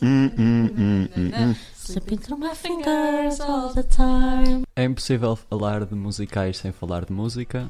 Mm. 0.00 1.56
Slipping 1.74 2.18
through 2.18 2.38
my 2.38 2.54
fingers 2.54 3.40
all 3.40 3.74
the 3.74 3.82
time. 3.82 4.62
É 4.76 4.84
impossível 4.84 5.34
falar 5.34 5.84
de 5.84 5.96
musicais 5.96 6.58
sem 6.58 6.70
falar 6.70 7.04
de 7.04 7.12
música. 7.12 7.68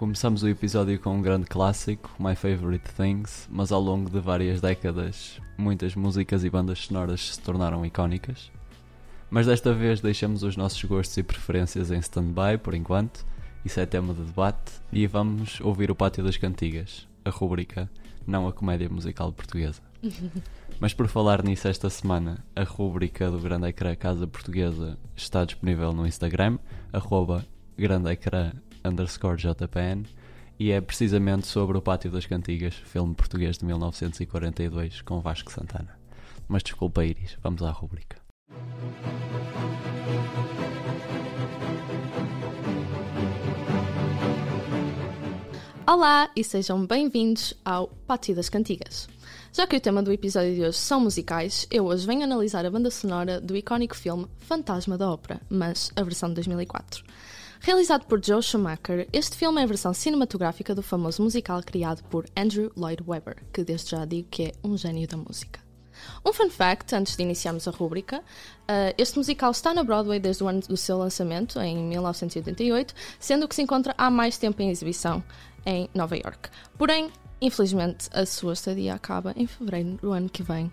Começamos 0.00 0.42
o 0.42 0.48
episódio 0.48 0.98
com 0.98 1.10
um 1.10 1.20
grande 1.20 1.44
clássico, 1.44 2.10
My 2.18 2.34
Favorite 2.34 2.90
Things, 2.94 3.46
mas 3.52 3.70
ao 3.70 3.82
longo 3.82 4.08
de 4.08 4.18
várias 4.18 4.58
décadas, 4.58 5.38
muitas 5.58 5.94
músicas 5.94 6.42
e 6.42 6.48
bandas 6.48 6.86
sonoras 6.86 7.34
se 7.34 7.40
tornaram 7.42 7.84
icónicas. 7.84 8.50
Mas 9.28 9.46
desta 9.46 9.74
vez 9.74 10.00
deixamos 10.00 10.42
os 10.42 10.56
nossos 10.56 10.82
gostos 10.84 11.18
e 11.18 11.22
preferências 11.22 11.90
em 11.90 11.98
stand-by 11.98 12.56
por 12.62 12.72
enquanto, 12.72 13.26
isso 13.62 13.78
é 13.78 13.84
tema 13.84 14.14
de 14.14 14.22
debate, 14.22 14.72
e 14.90 15.06
vamos 15.06 15.60
ouvir 15.60 15.90
o 15.90 15.94
Pátio 15.94 16.24
das 16.24 16.38
Cantigas, 16.38 17.06
a 17.22 17.28
rúbrica, 17.28 17.90
não 18.26 18.48
a 18.48 18.54
comédia 18.54 18.88
musical 18.88 19.30
portuguesa. 19.30 19.82
Mas 20.80 20.94
por 20.94 21.08
falar 21.08 21.44
nisso 21.44 21.68
esta 21.68 21.90
semana, 21.90 22.42
a 22.56 22.62
rúbrica 22.62 23.30
do 23.30 23.38
Grande 23.38 23.68
Ecrã 23.68 23.94
Casa 23.94 24.26
Portuguesa 24.26 24.96
está 25.14 25.44
disponível 25.44 25.92
no 25.92 26.06
Instagram, 26.06 26.58
arroba 26.90 27.44
Grande 27.76 28.10
Ecrã 28.10 28.54
underscore 28.84 29.36
JPN, 29.36 30.04
e 30.58 30.70
é 30.70 30.80
precisamente 30.80 31.46
sobre 31.46 31.78
o 31.78 31.82
Pátio 31.82 32.10
das 32.10 32.26
Cantigas, 32.26 32.74
filme 32.74 33.14
português 33.14 33.56
de 33.56 33.64
1942 33.64 35.00
com 35.02 35.20
Vasco 35.20 35.50
Santana. 35.50 35.98
Mas 36.46 36.62
desculpa 36.62 37.04
Iris, 37.04 37.36
vamos 37.42 37.62
à 37.62 37.70
rúbrica. 37.70 38.18
Olá 45.86 46.30
e 46.36 46.44
sejam 46.44 46.86
bem-vindos 46.86 47.52
ao 47.64 47.88
Pátio 48.06 48.34
das 48.34 48.48
Cantigas. 48.48 49.08
Já 49.52 49.66
que 49.66 49.76
o 49.76 49.80
tema 49.80 50.00
do 50.02 50.12
episódio 50.12 50.54
de 50.54 50.62
hoje 50.62 50.78
são 50.78 51.00
musicais, 51.00 51.66
eu 51.70 51.86
hoje 51.86 52.06
venho 52.06 52.22
analisar 52.22 52.64
a 52.64 52.70
banda 52.70 52.90
sonora 52.90 53.40
do 53.40 53.56
icónico 53.56 53.96
filme 53.96 54.26
Fantasma 54.38 54.96
da 54.96 55.10
Ópera, 55.10 55.40
mas 55.50 55.90
a 55.96 56.02
versão 56.04 56.28
de 56.28 56.36
2004. 56.36 57.02
Realizado 57.62 58.06
por 58.06 58.24
Joe 58.24 58.42
Schumacher, 58.42 59.06
este 59.12 59.36
filme 59.36 59.60
é 59.60 59.64
a 59.64 59.66
versão 59.66 59.92
cinematográfica 59.92 60.74
do 60.74 60.82
famoso 60.82 61.22
musical 61.22 61.62
criado 61.62 62.02
por 62.04 62.24
Andrew 62.34 62.72
Lloyd 62.74 63.04
Webber, 63.06 63.36
que 63.52 63.62
desde 63.62 63.90
já 63.90 64.06
digo 64.06 64.28
que 64.30 64.44
é 64.44 64.52
um 64.64 64.78
gênio 64.78 65.06
da 65.06 65.18
música. 65.18 65.60
Um 66.24 66.32
fun 66.32 66.48
fact, 66.48 66.94
antes 66.94 67.14
de 67.14 67.22
iniciarmos 67.22 67.68
a 67.68 67.70
rúbrica, 67.70 68.20
uh, 68.20 68.94
este 68.96 69.18
musical 69.18 69.50
está 69.50 69.74
na 69.74 69.84
Broadway 69.84 70.18
desde 70.18 70.42
o 70.42 70.48
ano 70.48 70.60
do 70.60 70.76
seu 70.76 70.96
lançamento, 70.96 71.60
em 71.60 71.76
1988, 71.76 72.94
sendo 73.18 73.46
que 73.46 73.54
se 73.54 73.60
encontra 73.60 73.94
há 73.98 74.10
mais 74.10 74.38
tempo 74.38 74.62
em 74.62 74.70
exibição 74.70 75.22
em 75.66 75.86
Nova 75.94 76.16
York. 76.16 76.48
Porém, 76.78 77.10
infelizmente, 77.42 78.08
a 78.10 78.24
sua 78.24 78.54
estadia 78.54 78.94
acaba 78.94 79.34
em 79.36 79.46
fevereiro 79.46 79.98
do 80.00 80.12
ano 80.12 80.30
que 80.30 80.42
vem. 80.42 80.72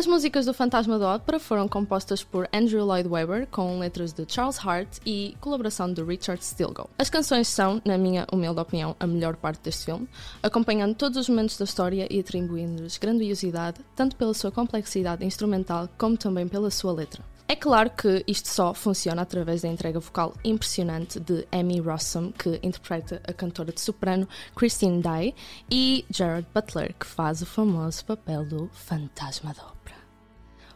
As 0.00 0.06
músicas 0.06 0.46
do 0.46 0.54
Fantasma 0.54 0.98
da 0.98 1.16
Ópera 1.16 1.38
foram 1.38 1.68
compostas 1.68 2.24
por 2.24 2.48
Andrew 2.54 2.86
Lloyd 2.86 3.06
Webber, 3.06 3.46
com 3.48 3.78
letras 3.78 4.14
de 4.14 4.24
Charles 4.26 4.58
Hart 4.58 4.96
e 5.04 5.36
colaboração 5.42 5.92
de 5.92 6.02
Richard 6.02 6.42
Stilgoe. 6.42 6.86
As 6.98 7.10
canções 7.10 7.48
são, 7.48 7.82
na 7.84 7.98
minha 7.98 8.26
humilde 8.32 8.58
opinião, 8.58 8.96
a 8.98 9.06
melhor 9.06 9.36
parte 9.36 9.60
deste 9.62 9.84
filme, 9.84 10.08
acompanhando 10.42 10.94
todos 10.94 11.18
os 11.18 11.28
momentos 11.28 11.58
da 11.58 11.66
história 11.66 12.08
e 12.10 12.18
atribuindo-lhes 12.18 12.96
grandiosidade, 12.96 13.82
tanto 13.94 14.16
pela 14.16 14.32
sua 14.32 14.50
complexidade 14.50 15.22
instrumental 15.22 15.86
como 15.98 16.16
também 16.16 16.48
pela 16.48 16.70
sua 16.70 16.92
letra. 16.92 17.22
É 17.50 17.56
claro 17.56 17.90
que 17.90 18.22
isto 18.28 18.46
só 18.46 18.72
funciona 18.72 19.22
através 19.22 19.62
da 19.62 19.68
entrega 19.68 19.98
vocal 19.98 20.34
impressionante 20.44 21.18
de 21.18 21.48
Amy 21.50 21.80
Rossum, 21.80 22.30
que 22.30 22.60
interpreta 22.62 23.20
a 23.26 23.32
cantora 23.32 23.72
de 23.72 23.80
soprano 23.80 24.28
Christine 24.54 25.02
Dye, 25.02 25.34
e 25.68 26.04
Jared 26.08 26.46
Butler, 26.54 26.94
que 26.94 27.04
faz 27.04 27.42
o 27.42 27.46
famoso 27.46 28.04
papel 28.04 28.44
do 28.44 28.70
fantasma 28.72 29.52
da 29.52 29.64
ópera. 29.64 29.96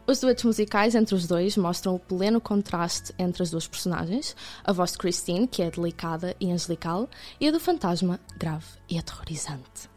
Os 0.05 0.19
duetos 0.19 0.43
musicais 0.43 0.95
entre 0.95 1.15
os 1.15 1.25
dois 1.25 1.55
mostram 1.55 1.95
o 1.95 1.99
pleno 1.99 2.41
contraste 2.41 3.13
entre 3.17 3.41
as 3.41 3.51
duas 3.51 3.65
personagens, 3.65 4.35
a 4.61 4.73
voz 4.73 4.91
de 4.91 4.97
Christine, 4.97 5.47
que 5.47 5.61
é 5.61 5.71
delicada 5.71 6.35
e 6.41 6.51
angelical, 6.51 7.09
e 7.39 7.47
a 7.47 7.53
do 7.53 7.59
fantasma, 7.61 8.19
grave 8.37 8.65
e 8.89 8.99
aterrorizante. 8.99 9.94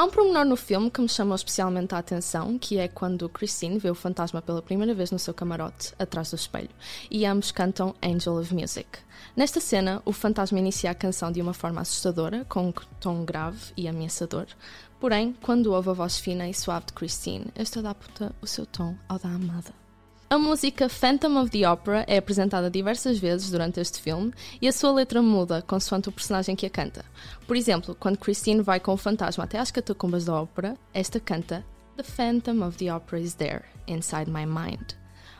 Há 0.00 0.04
um 0.04 0.08
pormenor 0.08 0.46
no 0.46 0.56
filme 0.56 0.90
que 0.90 0.98
me 0.98 1.08
chamou 1.10 1.34
especialmente 1.34 1.94
a 1.94 1.98
atenção, 1.98 2.58
que 2.58 2.78
é 2.78 2.88
quando 2.88 3.28
Christine 3.28 3.78
vê 3.78 3.90
o 3.90 3.94
fantasma 3.94 4.40
pela 4.40 4.62
primeira 4.62 4.94
vez 4.94 5.10
no 5.10 5.18
seu 5.18 5.34
camarote, 5.34 5.92
atrás 5.98 6.30
do 6.30 6.36
espelho, 6.36 6.70
e 7.10 7.26
ambos 7.26 7.52
cantam 7.52 7.94
Angel 8.02 8.38
of 8.38 8.54
Music. 8.54 8.88
Nesta 9.36 9.60
cena, 9.60 10.00
o 10.06 10.10
fantasma 10.10 10.58
inicia 10.58 10.90
a 10.90 10.94
canção 10.94 11.30
de 11.30 11.42
uma 11.42 11.52
forma 11.52 11.82
assustadora, 11.82 12.46
com 12.48 12.68
um 12.68 12.72
tom 12.98 13.26
grave 13.26 13.74
e 13.76 13.86
ameaçador. 13.86 14.46
Porém, 14.98 15.36
quando 15.42 15.74
ouve 15.74 15.90
a 15.90 15.92
voz 15.92 16.18
fina 16.18 16.48
e 16.48 16.54
suave 16.54 16.86
de 16.86 16.94
Christine, 16.94 17.52
este 17.54 17.78
adapta 17.78 18.34
o 18.40 18.46
seu 18.46 18.64
tom 18.64 18.96
ao 19.06 19.18
da 19.18 19.28
amada. 19.28 19.89
A 20.32 20.38
música 20.38 20.88
Phantom 20.88 21.42
of 21.42 21.50
the 21.50 21.68
Opera 21.68 22.04
é 22.06 22.16
apresentada 22.16 22.70
diversas 22.70 23.18
vezes 23.18 23.50
durante 23.50 23.80
este 23.80 24.00
filme 24.00 24.32
e 24.62 24.68
a 24.68 24.72
sua 24.72 24.92
letra 24.92 25.20
muda 25.20 25.60
consoante 25.60 26.08
o 26.08 26.12
personagem 26.12 26.54
que 26.54 26.64
a 26.64 26.70
canta. 26.70 27.04
Por 27.48 27.56
exemplo, 27.56 27.96
quando 27.98 28.16
Christine 28.16 28.62
vai 28.62 28.78
com 28.78 28.92
o 28.92 28.96
fantasma 28.96 29.42
até 29.42 29.58
às 29.58 29.72
catacumbas 29.72 30.26
da 30.26 30.40
ópera, 30.40 30.76
esta 30.94 31.18
canta 31.18 31.66
The 31.96 32.04
Phantom 32.04 32.64
of 32.64 32.78
the 32.78 32.94
Opera 32.94 33.20
is 33.20 33.34
there, 33.34 33.64
inside 33.88 34.30
my 34.30 34.46
mind. 34.46 34.94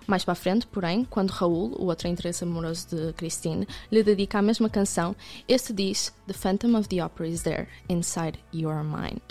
Mais 0.09 0.25
para 0.25 0.33
a 0.33 0.35
frente, 0.35 0.67
porém, 0.67 1.05
quando 1.05 1.31
Raul, 1.31 1.73
o 1.79 1.85
outro 1.85 2.09
interesse 2.09 2.43
amoroso 2.43 2.89
de 2.89 3.13
Christine, 3.13 3.69
lhe 3.93 4.03
dedica 4.03 4.41
a 4.41 4.43
mesma 4.43 4.69
canção, 4.69 5.15
este 5.47 5.73
diz 5.73 6.13
The 6.27 6.33
Phantom 6.33 6.77
of 6.77 6.89
the 6.89 7.01
Opera 7.01 7.29
is 7.29 7.43
there, 7.43 7.69
inside 7.89 8.41
your 8.53 8.83
mind. 8.83 9.23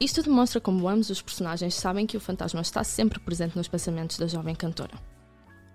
Isto 0.00 0.22
demonstra 0.22 0.62
como 0.62 0.88
ambos 0.88 1.10
os 1.10 1.20
personagens 1.20 1.74
sabem 1.74 2.06
que 2.06 2.16
o 2.16 2.20
fantasma 2.20 2.62
está 2.62 2.82
sempre 2.82 3.20
presente 3.20 3.54
nos 3.54 3.68
pensamentos 3.68 4.16
da 4.16 4.26
jovem 4.26 4.54
cantora. 4.54 4.94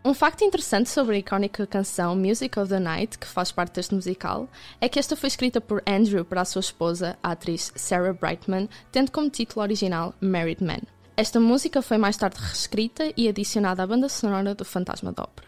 Um 0.04 0.16
facto 0.16 0.44
interessante 0.44 0.90
sobre 0.90 1.16
a 1.16 1.20
icónica 1.20 1.68
canção 1.68 2.16
Music 2.16 2.60
of 2.60 2.70
the 2.70 2.80
Night, 2.80 3.20
que 3.20 3.28
faz 3.28 3.52
parte 3.52 3.76
deste 3.76 3.94
musical, 3.94 4.50
é 4.82 4.90
que 4.90 4.98
esta 4.98 5.16
foi 5.16 5.28
escrita 5.28 5.62
por 5.62 5.84
Andrew 5.88 6.26
para 6.26 6.42
a 6.42 6.46
sua 6.46 6.60
esposa, 6.60 7.18
a 7.22 7.32
atriz 7.32 7.72
Sarah 7.76 8.14
Brightman, 8.14 8.68
tendo 8.92 9.12
como 9.12 9.30
título 9.30 9.62
original 9.62 10.16
Married 10.20 10.64
Man. 10.64 10.82
Esta 11.16 11.40
música 11.40 11.84
foi 11.84 11.98
mais 12.00 12.18
tarde 12.18 12.40
reescrita 12.40 13.14
e 13.16 13.30
adicionada 13.30 13.84
à 13.84 13.88
banda 13.88 14.10
sonora 14.10 14.56
do 14.56 14.66
Fantasma 14.66 15.12
da 15.12 15.24
Ópera. 15.24 15.48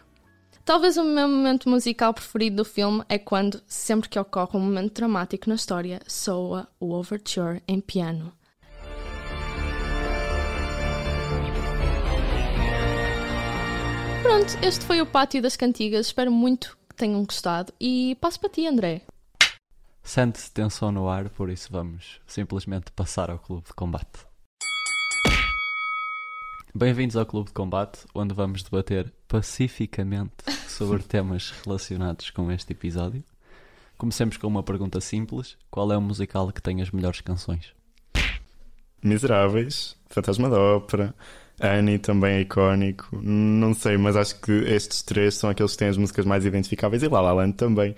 Talvez 0.64 0.98
o 0.98 1.04
meu 1.04 1.28
momento 1.28 1.68
musical 1.68 2.14
preferido 2.14 2.58
do 2.58 2.66
filme 2.66 3.04
é 3.10 3.18
quando, 3.18 3.62
sempre 3.68 4.08
que 4.08 4.20
ocorre 4.20 4.58
um 4.58 4.62
momento 4.62 4.94
dramático 4.94 5.50
na 5.50 5.56
história, 5.56 6.00
soa 6.08 6.68
o 6.80 6.94
overture 6.94 7.62
em 7.68 7.80
piano. 7.80 8.34
Pronto, 14.28 14.58
este 14.62 14.84
foi 14.84 15.00
o 15.00 15.06
Pátio 15.06 15.42
das 15.42 15.56
Cantigas. 15.56 16.08
Espero 16.08 16.30
muito 16.30 16.78
que 16.90 16.96
tenham 16.98 17.24
gostado. 17.24 17.72
E 17.80 18.18
passo 18.20 18.38
para 18.38 18.50
ti, 18.50 18.68
André. 18.68 19.04
Sente-se 20.04 20.52
tensão 20.52 20.92
no 20.92 21.08
ar, 21.08 21.30
por 21.30 21.50
isso 21.50 21.70
vamos 21.72 22.20
simplesmente 22.28 22.92
passar 22.92 23.32
ao 23.32 23.40
Clube 23.40 23.68
de 23.68 23.74
Combate. 23.74 24.26
Bem-vindos 26.76 27.16
ao 27.16 27.26
Clube 27.26 27.48
de 27.48 27.54
Combate, 27.54 28.00
onde 28.14 28.34
vamos 28.34 28.64
debater 28.64 29.14
pacificamente 29.30 30.44
sobre 30.68 31.02
temas 31.08 31.54
relacionados 31.64 32.30
com 32.30 32.52
este 32.52 32.74
episódio. 32.74 33.24
Comecemos 33.98 34.36
com 34.36 34.48
uma 34.48 34.62
pergunta 34.62 35.00
simples: 35.00 35.58
qual 35.72 35.90
é 35.90 35.98
o 35.98 36.02
musical 36.02 36.52
que 36.52 36.62
tem 36.62 36.82
as 36.82 36.92
melhores 36.92 37.22
canções? 37.22 37.74
Miseráveis, 39.02 39.96
Fantasma 40.10 40.50
da 40.50 40.60
Ópera, 40.60 41.16
Annie 41.62 41.98
também 42.00 42.36
é 42.36 42.42
icónico. 42.42 43.10
Não 43.22 43.74
sei, 43.74 43.98
mas 43.98 44.16
acho 44.16 44.40
que 44.40 44.52
estes 44.52 45.02
três 45.02 45.36
são 45.36 45.50
aqueles 45.50 45.72
que 45.72 45.78
têm 45.80 45.88
as 45.90 45.98
músicas 45.98 46.26
mais 46.26 46.46
identificáveis 46.46 47.02
e 47.04 47.08
La 47.08 47.22
La 47.22 47.34
Land 47.34 47.54
também. 47.54 47.96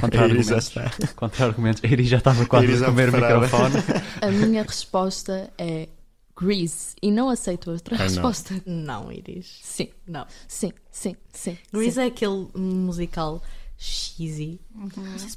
Contra 0.00 0.24
A 0.24 0.28
Iris 0.28 0.46
já 0.46 0.56
argumentos. 0.56 0.98
está. 0.98 1.14
Contra 1.14 1.44
argumentos. 1.46 1.84
A 1.84 1.86
Iris 1.86 2.08
já 2.08 2.18
estava 2.18 2.44
quase 2.46 2.82
a 2.84 2.86
comer 2.86 3.08
o 3.10 3.12
microfone. 3.12 3.74
A 4.20 4.30
minha 4.30 4.62
resposta 4.62 5.50
é 5.56 5.88
Grease. 6.36 6.94
E 7.02 7.10
não 7.10 7.28
aceito 7.28 7.70
outra 7.70 7.94
Ai, 7.96 7.98
não. 8.00 8.08
resposta. 8.08 8.62
Não, 8.66 9.12
Iris. 9.12 9.58
Sim, 9.62 9.88
Não. 10.06 10.26
sim, 10.48 10.72
sim, 10.90 11.16
sim. 11.32 11.56
Grease 11.72 11.94
sim. 11.96 12.00
é 12.00 12.06
aquele 12.06 12.48
musical 12.56 13.40
cheesy. 13.76 14.60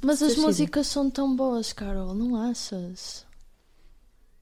Mas 0.02 0.20
as 0.22 0.30
Cheesy. 0.32 0.40
músicas 0.40 0.86
são 0.88 1.08
tão 1.08 1.34
boas, 1.36 1.72
Carol, 1.72 2.12
não 2.14 2.34
achas? 2.50 3.24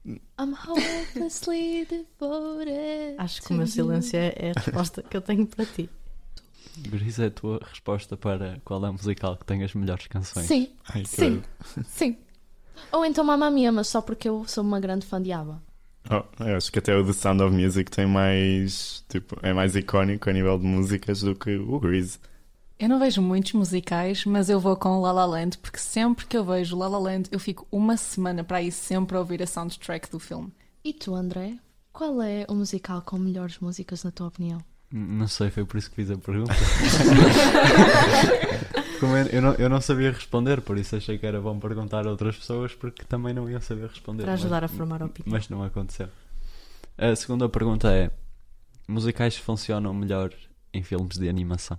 I'm 0.05 0.53
hopelessly 0.53 1.85
devoted. 1.85 3.15
Acho 3.17 3.41
que 3.41 3.53
o 3.53 3.57
meu 3.57 3.67
silêncio 3.67 4.17
é 4.17 4.33
é 4.35 4.51
a 4.55 4.59
resposta 4.59 5.03
que 5.03 5.15
eu 5.15 5.21
tenho 5.21 5.45
para 5.45 5.65
ti. 5.65 5.89
Gris 6.77 7.19
é 7.19 7.25
a 7.27 7.31
tua 7.31 7.59
resposta 7.63 8.15
para 8.17 8.59
qual 8.63 8.83
é 8.85 8.89
o 8.89 8.93
musical 8.93 9.35
que 9.37 9.45
tem 9.45 9.63
as 9.63 9.73
melhores 9.73 10.07
canções. 10.07 10.45
Sim, 10.47 10.69
Ai, 10.89 11.03
Sim. 11.05 11.41
credo. 11.41 11.85
sim. 11.85 12.17
Ou 12.91 13.05
então 13.05 13.23
Mamma 13.23 13.51
Mia, 13.51 13.71
mas 13.71 13.87
só 13.89 14.01
porque 14.01 14.27
eu 14.27 14.45
sou 14.47 14.63
uma 14.63 14.79
grande 14.79 15.05
fã 15.05 15.21
de 15.21 15.31
ABBA. 15.31 15.61
Oh, 16.09 16.43
eu 16.43 16.57
acho 16.57 16.71
que 16.71 16.79
até 16.79 16.95
o 16.95 17.05
The 17.05 17.13
Sound 17.13 17.43
of 17.43 17.55
Music 17.55 17.91
tem 17.91 18.07
mais. 18.07 19.05
Tipo, 19.07 19.37
é 19.43 19.53
mais 19.53 19.75
icónico 19.75 20.29
a 20.29 20.33
nível 20.33 20.57
de 20.57 20.65
músicas 20.65 21.21
do 21.21 21.35
que 21.35 21.55
o 21.57 21.79
Grease. 21.79 22.17
Eu 22.81 22.89
não 22.89 22.97
vejo 22.97 23.21
muitos 23.21 23.53
musicais, 23.53 24.25
mas 24.25 24.49
eu 24.49 24.59
vou 24.59 24.75
com 24.75 24.99
La 24.99 25.11
La 25.11 25.23
Land, 25.23 25.59
porque 25.59 25.77
sempre 25.77 26.25
que 26.25 26.35
eu 26.35 26.43
vejo 26.43 26.75
La 26.75 26.87
La 26.87 26.97
Land, 26.97 27.29
eu 27.31 27.37
fico 27.37 27.67
uma 27.71 27.95
semana 27.95 28.43
para 28.43 28.59
ir 28.59 28.71
sempre 28.71 29.15
a 29.15 29.19
ouvir 29.19 29.43
a 29.43 29.45
soundtrack 29.45 30.09
do 30.09 30.19
filme. 30.19 30.51
E 30.83 30.91
tu, 30.91 31.13
André? 31.13 31.59
Qual 31.93 32.19
é 32.23 32.43
o 32.49 32.55
musical 32.55 33.03
com 33.03 33.19
melhores 33.19 33.59
músicas, 33.59 34.03
na 34.03 34.09
tua 34.09 34.29
opinião? 34.29 34.57
Não 34.91 35.27
sei, 35.27 35.51
foi 35.51 35.63
por 35.63 35.77
isso 35.77 35.91
que 35.91 35.97
fiz 35.97 36.09
a 36.09 36.17
pergunta. 36.17 36.51
Como 38.99 39.15
eu, 39.15 39.27
eu 39.27 39.41
não, 39.43 39.53
eu 39.53 39.69
não 39.69 39.79
sabia 39.79 40.11
responder, 40.11 40.59
por 40.61 40.75
isso 40.75 40.95
achei 40.95 41.19
que 41.19 41.25
era 41.27 41.39
bom 41.39 41.59
perguntar 41.59 42.07
a 42.07 42.09
outras 42.09 42.35
pessoas 42.35 42.73
porque 42.73 43.03
também 43.03 43.31
não 43.31 43.47
iam 43.47 43.61
saber 43.61 43.89
responder. 43.89 44.23
Para 44.23 44.31
mas- 44.31 44.41
ajudar 44.41 44.63
a 44.63 44.67
formar 44.67 45.03
a 45.03 45.05
opinião. 45.05 45.31
Mas 45.31 45.47
não 45.49 45.61
aconteceu. 45.61 46.09
A 46.97 47.15
segunda 47.15 47.47
pergunta 47.47 47.93
é: 47.93 48.09
musicais 48.87 49.37
funcionam 49.37 49.93
melhor 49.93 50.33
em 50.73 50.81
filmes 50.81 51.19
de 51.19 51.29
animação? 51.29 51.77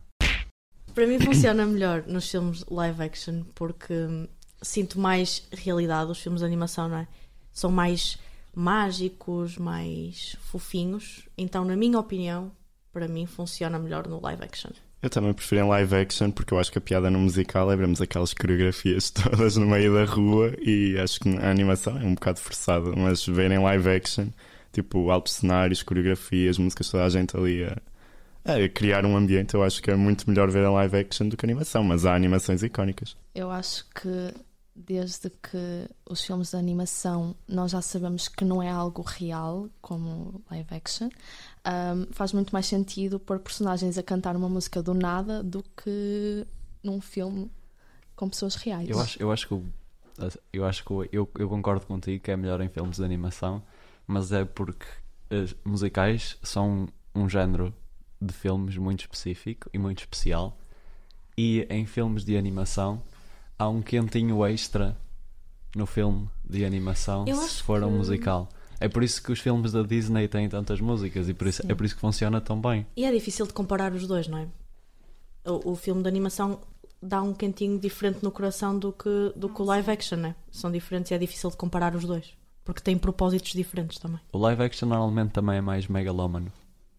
Para 0.95 1.07
mim 1.07 1.19
funciona 1.19 1.65
melhor 1.65 2.05
nos 2.07 2.31
filmes 2.31 2.65
live 2.69 3.03
action 3.03 3.43
porque 3.55 3.95
hum, 3.95 4.29
sinto 4.61 4.99
mais 5.01 5.47
realidade. 5.53 6.11
Os 6.11 6.21
filmes 6.21 6.41
de 6.41 6.47
animação, 6.47 6.89
não 6.89 6.99
é? 6.99 7.09
São 7.53 7.71
mais 7.71 8.19
mágicos, 8.55 9.57
mais 9.57 10.37
fofinhos. 10.41 11.29
Então, 11.37 11.65
na 11.65 11.77
minha 11.77 11.99
opinião, 11.99 12.53
para 12.93 13.09
mim 13.09 13.27
funciona 13.27 13.79
melhor 13.79 14.07
no 14.07 14.21
live 14.21 14.45
action. 14.45 14.71
Eu 15.03 15.11
também 15.11 15.33
prefiro 15.33 15.63
em 15.63 15.69
live 15.69 15.97
action 15.97 16.31
porque 16.31 16.55
eu 16.55 16.61
acho 16.61 16.71
que 16.71 16.79
a 16.79 16.81
piada 16.81 17.11
no 17.11 17.19
musical 17.19 17.73
é 17.73 17.77
vermos 17.77 18.01
aquelas 18.01 18.33
coreografias 18.33 19.11
todas 19.11 19.57
no 19.57 19.67
meio 19.67 19.93
da 19.95 20.05
rua 20.05 20.55
e 20.61 20.97
acho 20.99 21.19
que 21.19 21.29
a 21.39 21.51
animação 21.51 21.99
é 21.99 22.05
um 22.05 22.15
bocado 22.15 22.39
forçada, 22.39 22.95
mas 22.95 23.27
ver 23.27 23.51
em 23.51 23.59
live 23.59 23.89
action, 23.89 24.29
tipo 24.73 25.11
altos 25.11 25.33
cenários, 25.35 25.83
coreografias, 25.83 26.57
músicas, 26.57 26.89
toda 26.89 27.05
a 27.05 27.09
gente 27.09 27.37
ali 27.37 27.65
a, 27.65 27.77
a 28.45 28.69
criar 28.69 29.05
um 29.07 29.17
ambiente, 29.17 29.55
eu 29.55 29.63
acho 29.63 29.83
que 29.83 29.91
é 29.91 29.97
muito 29.97 30.29
melhor 30.29 30.51
ver 30.51 30.65
em 30.65 30.73
live 30.73 30.97
action 30.97 31.29
do 31.29 31.37
que 31.37 31.47
animação, 31.47 31.85
mas 31.85 32.05
há 32.05 32.15
animações 32.15 32.63
icónicas. 32.63 33.17
Eu 33.35 33.51
acho 33.51 33.87
que 33.91 34.35
desde 34.75 35.31
que 35.31 35.89
os 36.09 36.25
filmes 36.25 36.51
de 36.51 36.57
animação 36.57 37.37
nós 37.47 37.71
já 37.71 37.83
sabemos 37.83 38.27
que 38.27 38.45
não 38.45 38.63
é 38.63 38.71
algo 38.71 39.03
real, 39.03 39.69
como 39.81 40.43
live 40.51 40.75
action, 40.75 41.09
ahm, 41.65 42.07
faz 42.11 42.33
muito 42.33 42.53
mais 42.53 42.67
sentido 42.67 43.21
pôr 43.21 43.39
personagens 43.39 43.99
a 43.99 44.03
cantar 44.03 44.35
uma 44.35 44.49
música 44.49 44.83
do 44.83 44.95
nada 44.95 45.43
do 45.43 45.63
que 45.63 46.47
num 46.83 47.01
filme 47.01 47.51
com 48.17 48.29
pessoas 48.29 48.55
reais. 48.57 48.89
Eu 48.89 48.99
acho, 48.99 49.23
eu 49.23 49.31
acho 49.31 49.49
que, 49.49 49.63
eu, 50.53 50.65
acho 50.65 50.85
que 50.85 50.93
eu, 51.13 51.31
eu 51.39 51.49
concordo 51.49 51.87
contigo 51.87 52.23
que 52.23 52.31
é 52.31 52.37
melhor 52.37 52.61
em 52.61 52.69
filmes 52.69 52.97
de 52.97 53.05
animação, 53.05 53.63
mas 54.07 54.33
é 54.33 54.45
porque 54.45 54.87
eh, 55.31 55.47
musicais 55.65 56.39
são 56.43 56.89
um 57.15 57.29
género 57.29 57.75
de 58.23 58.33
filmes 58.33 58.77
muito 58.77 59.01
específico 59.01 59.69
e 59.73 59.79
muito 59.79 59.99
especial, 60.01 60.57
e 61.37 61.67
em 61.71 61.87
filmes 61.87 62.25
de 62.25 62.37
animação 62.37 63.03
há 63.59 63.69
um 63.69 63.81
quentinho 63.83 64.45
extra 64.47 64.97
no 65.75 65.87
filme 65.87 66.29
de 66.45 66.65
animação 66.65 67.25
Eu 67.27 67.37
se 67.37 67.63
for 67.63 67.83
um 67.83 67.91
que- 67.91 67.97
musical. 67.97 68.49
É 68.79 68.89
por 68.89 69.03
isso 69.05 69.23
que 69.23 69.31
os 69.31 69.39
filmes 69.39 69.71
da 69.73 69.83
Disney 69.83 70.27
têm 70.27 70.49
tantas 70.49 70.81
músicas 70.81 71.29
e 71.29 71.35
por 71.35 71.47
isso, 71.47 71.63
é 71.69 71.75
por 71.75 71.85
isso 71.87 71.95
que 71.95 72.01
funciona 72.01 72.41
tão 72.41 72.61
bem. 72.61 72.85
E 72.97 73.05
é 73.05 73.13
difícil 73.13 73.47
de 73.47 73.53
comparar 73.53 73.93
os 73.93 74.07
dois, 74.09 74.27
não 74.27 74.39
é? 74.39 74.49
O, 75.49 75.71
o 75.73 75.77
filme 75.77 76.03
de 76.03 76.09
animação 76.09 76.61
dá 77.01 77.23
um 77.23 77.33
quentinho 77.33 77.79
diferente 77.79 78.23
no 78.23 78.31
coração 78.33 78.77
do 78.79 78.93
que, 78.93 79.33
do 79.37 79.49
que 79.49 79.63
o 79.63 79.65
live 79.65 79.89
action, 79.91 80.19
né? 80.19 80.35
São 80.51 80.71
diferentes 80.71 81.11
e 81.11 81.15
é 81.15 81.19
difícil 81.19 81.49
de 81.51 81.57
comparar 81.57 81.95
os 81.95 82.05
dois. 82.05 82.33
Porque 82.65 82.81
têm 82.81 82.99
propósitos 82.99 83.53
diferentes 83.53 83.99
também. 83.99 84.21
O 84.33 84.39
live 84.39 84.63
action 84.65 84.89
normalmente 84.89 85.31
também 85.31 85.57
é 85.57 85.61
mais 85.61 85.87
megalómano. 85.87 86.53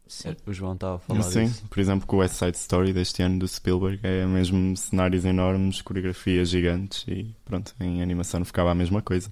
Sim. 0.07 0.35
O 0.45 0.53
João 0.53 0.73
estava 0.73 0.95
a 0.95 0.99
falar 0.99 1.23
Sim, 1.23 1.45
disso. 1.45 1.63
por 1.69 1.79
exemplo, 1.79 2.05
com 2.05 2.17
o 2.17 2.19
West 2.19 2.35
Side 2.35 2.57
Story 2.57 2.93
deste 2.93 3.21
ano 3.23 3.39
do 3.39 3.47
Spielberg 3.47 3.99
é 4.05 4.25
mesmo 4.25 4.75
cenários 4.77 5.25
enormes, 5.25 5.81
coreografias 5.81 6.49
gigantes 6.49 7.03
e 7.07 7.35
pronto, 7.45 7.73
em 7.79 8.01
animação 8.01 8.39
não 8.41 8.45
ficava 8.45 8.71
a 8.71 8.75
mesma 8.75 9.01
coisa. 9.01 9.31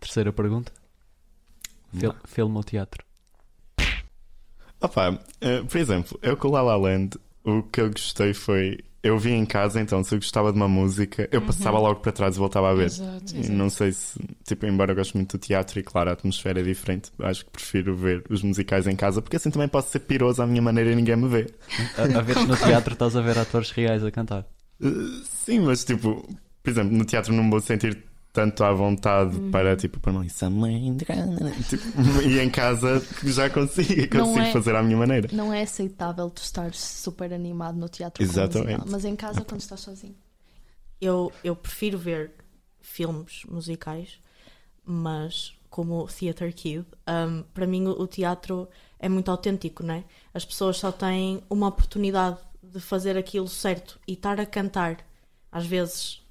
Terceira 0.00 0.32
pergunta. 0.32 0.72
Fil- 1.92 2.14
filme 2.24 2.56
ou 2.56 2.64
teatro? 2.64 3.04
Opa, 4.80 5.18
eh, 5.40 5.62
por 5.62 5.76
exemplo, 5.78 6.18
eu 6.22 6.36
com 6.36 6.48
o 6.48 6.50
La 6.52 6.62
La 6.62 6.76
Land, 6.76 7.16
o 7.44 7.62
que 7.62 7.80
eu 7.80 7.90
gostei 7.90 8.34
foi. 8.34 8.78
Eu 9.02 9.18
vi 9.18 9.32
em 9.32 9.44
casa, 9.44 9.80
então, 9.80 10.04
se 10.04 10.14
eu 10.14 10.18
gostava 10.18 10.52
de 10.52 10.56
uma 10.56 10.68
música, 10.68 11.28
eu 11.32 11.42
passava 11.42 11.76
logo 11.78 11.98
para 12.00 12.12
trás 12.12 12.36
e 12.36 12.38
voltava 12.38 12.70
a 12.70 12.74
ver. 12.74 12.84
Exato, 12.86 13.34
E 13.34 13.40
exato. 13.40 13.52
não 13.52 13.68
sei 13.68 13.90
se, 13.92 14.16
tipo, 14.44 14.64
embora 14.64 14.92
eu 14.92 14.96
goste 14.96 15.16
muito 15.16 15.36
do 15.36 15.40
teatro 15.40 15.80
e, 15.80 15.82
claro, 15.82 16.10
a 16.10 16.12
atmosfera 16.12 16.60
é 16.60 16.62
diferente, 16.62 17.10
acho 17.18 17.44
que 17.44 17.50
prefiro 17.50 17.96
ver 17.96 18.22
os 18.30 18.42
musicais 18.42 18.86
em 18.86 18.94
casa, 18.94 19.20
porque 19.20 19.36
assim 19.36 19.50
também 19.50 19.66
posso 19.66 19.90
ser 19.90 19.98
piroso 20.00 20.40
à 20.40 20.46
minha 20.46 20.62
maneira 20.62 20.92
e 20.92 20.94
ninguém 20.94 21.16
me 21.16 21.26
vê. 21.26 21.46
A, 21.98 22.18
a 22.18 22.22
ver 22.22 22.36
no 22.46 22.56
teatro 22.56 22.92
estás 22.92 23.16
a 23.16 23.20
ver 23.20 23.36
atores 23.38 23.72
reais 23.72 24.04
a 24.04 24.10
cantar. 24.12 24.46
Eh, 24.80 24.88
sim, 25.44 25.58
mas, 25.60 25.84
tipo, 25.84 26.24
por 26.62 26.70
exemplo, 26.70 26.96
no 26.96 27.04
teatro 27.04 27.32
não 27.32 27.42
me 27.42 27.50
vou 27.50 27.60
sentir 27.60 28.04
tanto 28.32 28.64
à 28.64 28.72
vontade 28.72 29.36
Uhum. 29.36 29.50
para, 29.50 29.76
tipo, 29.76 30.00
para 30.00 30.10
uma 30.12 30.24
tipo, 31.68 31.82
E 32.26 32.38
em 32.40 32.48
casa 32.48 33.02
já 33.24 33.50
consigo, 33.50 34.16
Não 34.16 34.26
consigo 34.28 34.46
é- 34.46 34.52
fazer 34.52 34.74
à 34.74 34.82
minha 34.82 34.96
maneira. 34.96 35.28
Não 35.32 35.52
é 35.52 35.62
aceitável 35.62 36.30
tu 36.30 36.42
estares 36.42 36.80
super 36.80 37.32
animado 37.32 37.76
no 37.78 37.88
teatro 37.88 38.22
Exatamente. 38.22 38.70
musical, 38.78 38.86
mas 38.90 39.04
em 39.04 39.14
casa 39.16 39.44
quando 39.44 39.60
estás 39.60 39.80
sozinho. 39.80 40.14
Eu, 41.00 41.32
eu 41.44 41.54
prefiro 41.56 41.98
ver 41.98 42.32
filmes 42.80 43.42
musicais, 43.48 44.18
mas 44.84 45.52
como 45.68 46.06
Theatre 46.06 46.52
Kid, 46.52 46.86
um, 47.08 47.42
para 47.54 47.66
mim 47.66 47.86
o, 47.86 47.90
o 48.02 48.06
teatro 48.06 48.68
é 48.98 49.08
muito 49.08 49.30
autêntico, 49.30 49.82
não 49.82 49.94
é? 49.94 50.04
As 50.32 50.44
pessoas 50.44 50.76
só 50.76 50.92
têm 50.92 51.42
uma 51.50 51.66
oportunidade 51.68 52.38
de 52.62 52.78
fazer 52.80 53.16
aquilo 53.16 53.48
certo 53.48 53.98
e 54.06 54.12
estar 54.12 54.38
a 54.40 54.46
cantar, 54.46 54.98
às 55.50 55.66
vezes, 55.66 56.21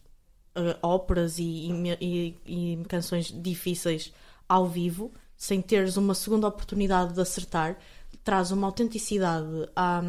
uh, 0.56 0.78
óperas 0.82 1.38
e, 1.40 1.44
e 1.44 1.98
e- 2.02 2.38
e 2.46 2.84
canções 2.88 3.32
difíceis 3.36 4.12
ao 4.48 4.68
vivo, 4.68 5.12
sem 5.38 5.62
teres 5.62 5.98
uma 5.98 6.14
segunda 6.14 6.48
oportunidade 6.48 7.14
de 7.14 7.22
acertar, 7.22 7.78
traz 8.24 8.52
uma 8.52 8.68
autenticidade 8.68 9.48
à- 9.76 10.02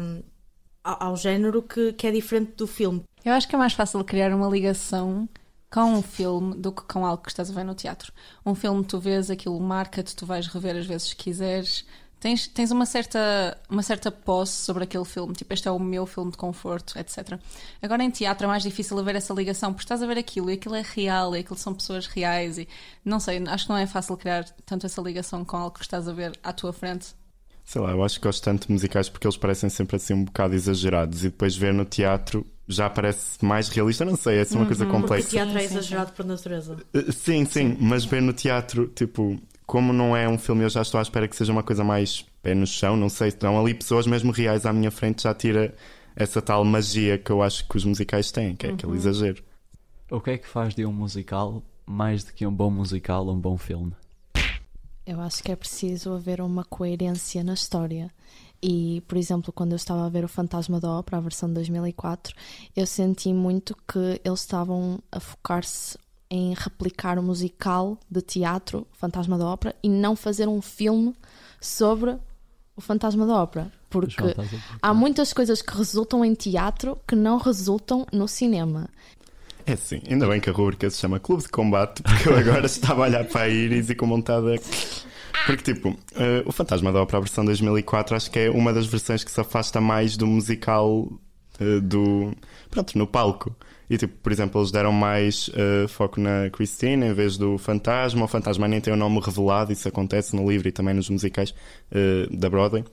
ao, 0.83 1.03
ao 1.09 1.17
género 1.17 1.61
que, 1.61 1.93
que 1.93 2.07
é 2.07 2.11
diferente 2.11 2.51
do 2.57 2.67
filme. 2.67 3.03
Eu 3.23 3.33
acho 3.33 3.47
que 3.47 3.55
é 3.55 3.57
mais 3.57 3.73
fácil 3.73 4.03
criar 4.03 4.33
uma 4.35 4.49
ligação 4.49 5.27
com 5.71 5.85
um 5.85 6.01
filme 6.03 6.55
do 6.55 6.71
que 6.71 6.83
com 6.83 7.03
algo 7.05 7.23
que 7.23 7.29
estás 7.29 7.49
a 7.49 7.53
ver 7.53 7.63
no 7.63 7.73
teatro. 7.73 8.11
Um 8.45 8.53
filme 8.53 8.83
tu 8.83 8.99
vês, 8.99 9.31
aquilo 9.31 9.59
marca-te, 9.59 10.15
tu 10.15 10.25
vais 10.25 10.45
rever 10.47 10.75
as 10.75 10.85
vezes 10.85 11.13
que 11.13 11.23
quiseres. 11.23 11.83
Tens, 12.23 12.47
tens 12.47 12.71
uma, 12.71 12.85
certa, 12.85 13.57
uma 13.69 13.83
certa 13.83 14.09
posse 14.09 14.53
sobre 14.53 14.85
aquele 14.85 15.03
filme, 15.03 15.33
tipo, 15.33 15.53
este 15.53 15.67
é 15.67 15.71
o 15.71 15.77
meu 15.77 16.05
filme 16.05 16.31
de 16.31 16.37
conforto, 16.37 16.97
etc. 16.97 17.37
Agora 17.81 18.01
em 18.01 18.09
teatro 18.09 18.45
é 18.45 18.47
mais 18.47 18.63
difícil 18.63 18.97
haver 18.97 19.17
essa 19.17 19.33
ligação, 19.33 19.73
porque 19.73 19.83
estás 19.83 20.01
a 20.01 20.05
ver 20.07 20.17
aquilo 20.17 20.49
e 20.49 20.53
aquilo 20.53 20.73
é 20.75 20.81
real, 20.81 21.35
e 21.35 21.39
aquilo 21.39 21.57
são 21.57 21.73
pessoas 21.73 22.07
reais, 22.07 22.57
e 22.57 22.65
não 23.03 23.19
sei, 23.19 23.43
acho 23.45 23.65
que 23.65 23.69
não 23.69 23.77
é 23.77 23.85
fácil 23.85 24.15
criar 24.15 24.45
tanto 24.65 24.85
essa 24.85 25.01
ligação 25.01 25.43
com 25.43 25.57
algo 25.57 25.75
que 25.75 25.81
estás 25.81 26.07
a 26.07 26.13
ver 26.13 26.31
à 26.41 26.53
tua 26.53 26.71
frente. 26.71 27.07
Sei 27.65 27.81
lá, 27.81 27.91
eu 27.91 28.01
acho 28.01 28.17
que 28.21 28.25
gosto 28.25 28.41
tanto 28.41 28.67
de 28.67 28.71
musicais 28.71 29.09
porque 29.09 29.27
eles 29.27 29.35
parecem 29.35 29.69
sempre 29.69 29.97
assim 29.97 30.13
um 30.13 30.23
bocado 30.23 30.55
exagerados 30.55 31.25
e 31.25 31.29
depois 31.29 31.57
ver 31.57 31.73
no 31.73 31.83
teatro 31.83 32.45
já 32.69 32.89
parece 32.89 33.43
mais 33.43 33.67
realista, 33.67 34.05
não 34.05 34.15
sei, 34.15 34.37
é 34.37 34.41
assim 34.43 34.55
uma 34.55 34.65
coisa 34.65 34.85
Porque 34.85 34.97
o 34.97 35.01
complexa. 35.01 35.29
teatro 35.29 35.57
é 35.57 35.61
Sim, 35.63 35.67
sim, 35.67 35.73
exagerado 35.73 36.13
por 36.13 36.25
natureza. 36.25 36.77
Uh, 36.93 37.11
Sim, 37.11 37.43
sim, 37.43 37.77
mas 37.81 38.05
ver 38.05 38.21
no 38.21 38.31
teatro, 38.31 38.87
tipo, 38.87 39.37
como 39.65 39.93
não 39.93 40.15
é 40.15 40.27
um 40.27 40.37
filme, 40.37 40.63
eu 40.63 40.69
já 40.69 40.81
estou 40.81 40.99
à 40.99 41.01
espera 41.01 41.27
que 41.27 41.35
seja 41.35 41.51
uma 41.51 41.63
coisa 41.63 41.83
mais 41.83 42.25
pé 42.41 42.53
no 42.53 42.67
chão, 42.67 42.95
não 42.95 43.09
sei, 43.09 43.29
estão 43.29 43.59
ali 43.59 43.73
pessoas 43.73 44.05
mesmo 44.05 44.31
reais 44.31 44.65
à 44.65 44.73
minha 44.73 44.91
frente, 44.91 45.23
já 45.23 45.33
tira 45.33 45.73
essa 46.15 46.41
tal 46.41 46.63
magia 46.63 47.17
que 47.17 47.31
eu 47.31 47.41
acho 47.41 47.67
que 47.67 47.77
os 47.77 47.85
musicais 47.85 48.31
têm, 48.31 48.55
que 48.55 48.67
é 48.67 48.71
aquele 48.71 48.95
exagero. 48.95 49.43
O 50.11 50.19
que 50.19 50.31
é 50.31 50.37
que 50.37 50.47
faz 50.47 50.75
de 50.75 50.85
um 50.85 50.93
musical 50.93 51.63
mais 51.85 52.23
do 52.23 52.33
que 52.33 52.45
um 52.45 52.53
bom 52.53 52.69
musical 52.69 53.27
um 53.29 53.39
bom 53.39 53.57
filme? 53.57 53.93
Eu 55.05 55.19
acho 55.19 55.43
que 55.43 55.51
é 55.51 55.55
preciso 55.55 56.13
haver 56.13 56.39
uma 56.39 56.63
coerência 56.63 57.43
na 57.43 57.53
história. 57.53 58.09
E, 58.61 59.01
por 59.07 59.17
exemplo, 59.17 59.51
quando 59.51 59.73
eu 59.73 59.75
estava 59.75 60.05
a 60.05 60.09
ver 60.09 60.23
o 60.23 60.29
Fantasma 60.29 60.79
da 60.79 60.89
Ópera, 60.89 61.17
a 61.17 61.21
versão 61.21 61.49
de 61.49 61.55
2004, 61.55 62.33
eu 62.73 62.87
senti 62.87 63.33
muito 63.33 63.75
que 63.85 64.21
eles 64.23 64.39
estavam 64.39 64.99
a 65.11 65.19
focar-se 65.19 65.97
em 66.33 66.55
replicar 66.55 67.19
o 67.19 67.21
musical 67.21 67.95
de 68.09 68.19
teatro, 68.19 68.87
Fantasma 68.93 69.37
da 69.37 69.45
Ópera, 69.45 69.75
e 69.83 69.87
não 69.87 70.15
fazer 70.15 70.47
um 70.47 70.63
filme 70.63 71.13
sobre 71.61 72.17
o 72.75 72.81
Fantasma 72.81 73.27
da 73.27 73.35
Ópera. 73.35 73.71
Porque 73.87 74.35
há 74.81 74.93
muitas 74.95 75.31
coisas 75.31 75.61
que 75.61 75.77
resultam 75.77 76.25
em 76.25 76.33
teatro 76.33 76.97
que 77.07 77.15
não 77.15 77.37
resultam 77.37 78.07
no 78.11 78.27
cinema. 78.27 78.89
É 79.63 79.75
sim, 79.75 80.01
ainda 80.09 80.27
bem 80.27 80.41
que 80.41 80.49
a 80.49 80.53
rubrica 80.53 80.89
se 80.89 80.97
chama 80.97 81.19
Clube 81.19 81.43
de 81.43 81.49
Combate, 81.49 82.01
porque 82.01 82.27
eu 82.27 82.35
agora 82.35 82.65
estava 82.65 83.03
a 83.03 83.07
olhar 83.07 83.25
para 83.25 83.41
a 83.43 83.47
Iris 83.47 83.91
e 83.91 83.95
com 83.95 84.07
montada. 84.07 84.55
Porque, 85.45 85.71
tipo, 85.71 85.95
eh, 86.15 86.41
o 86.47 86.51
Fantasma 86.51 86.91
da 86.91 87.03
Ópera, 87.03 87.19
a 87.19 87.21
versão 87.21 87.45
2004, 87.45 88.15
acho 88.15 88.31
que 88.31 88.39
é 88.39 88.49
uma 88.49 88.73
das 88.73 88.87
versões 88.87 89.23
que 89.23 89.29
se 89.29 89.39
afasta 89.39 89.79
mais 89.79 90.17
do 90.17 90.25
musical 90.25 91.07
eh, 91.59 91.79
do. 91.79 92.33
Pronto, 92.71 92.97
no 92.97 93.05
palco. 93.05 93.55
E, 93.93 93.97
tipo, 93.97 94.15
por 94.23 94.31
exemplo, 94.31 94.59
eles 94.59 94.71
deram 94.71 94.91
mais 94.91 95.51
eh, 95.53 95.87
foco 95.87 96.19
na 96.19 96.49
Christine 96.49 97.05
em 97.05 97.13
vez 97.13 97.37
do 97.37 97.59
Fantasma. 97.59 98.25
O 98.25 98.27
Fantasma 98.27 98.67
nem 98.67 98.81
tem 98.81 98.91
o 98.91 98.97
nome 98.97 99.19
revelado, 99.19 99.71
isso 99.71 99.87
acontece 99.87 100.35
no 100.35 100.49
livro 100.49 100.67
e 100.67 100.71
também 100.71 100.95
nos 100.95 101.09
musicais 101.11 101.53
eh, 101.91 102.27
da 102.31 102.49
Broadway. 102.49 102.83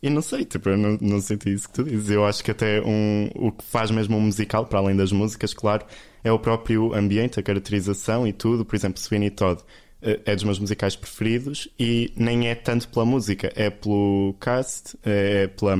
E 0.00 0.08
não 0.08 0.22
sei, 0.22 0.44
tipo, 0.44 0.68
eu 0.68 0.76
não, 0.76 0.96
não 1.00 1.20
senti 1.20 1.52
isso 1.52 1.66
que 1.68 1.74
tu 1.74 1.82
dizes. 1.82 2.08
Eu 2.08 2.24
acho 2.24 2.44
que 2.44 2.52
até 2.52 2.80
um, 2.82 3.28
o 3.34 3.50
que 3.50 3.64
faz 3.64 3.90
mesmo 3.90 4.16
um 4.16 4.20
musical, 4.20 4.64
para 4.66 4.78
além 4.78 4.94
das 4.94 5.10
músicas, 5.10 5.52
claro, 5.52 5.84
é 6.22 6.30
o 6.30 6.38
próprio 6.38 6.94
ambiente, 6.94 7.40
a 7.40 7.42
caracterização 7.42 8.24
e 8.24 8.32
tudo. 8.32 8.64
Por 8.64 8.76
exemplo, 8.76 9.00
Sweeney 9.00 9.30
Todd. 9.30 9.60
eh, 10.02 10.20
é 10.24 10.34
dos 10.36 10.44
meus 10.44 10.60
musicais 10.60 10.94
preferidos 10.94 11.68
e 11.80 12.12
nem 12.16 12.46
é 12.48 12.54
tanto 12.54 12.88
pela 12.90 13.04
música, 13.04 13.52
é 13.56 13.70
pelo 13.70 14.36
cast, 14.40 14.96
é 15.02 15.48
pela, 15.48 15.76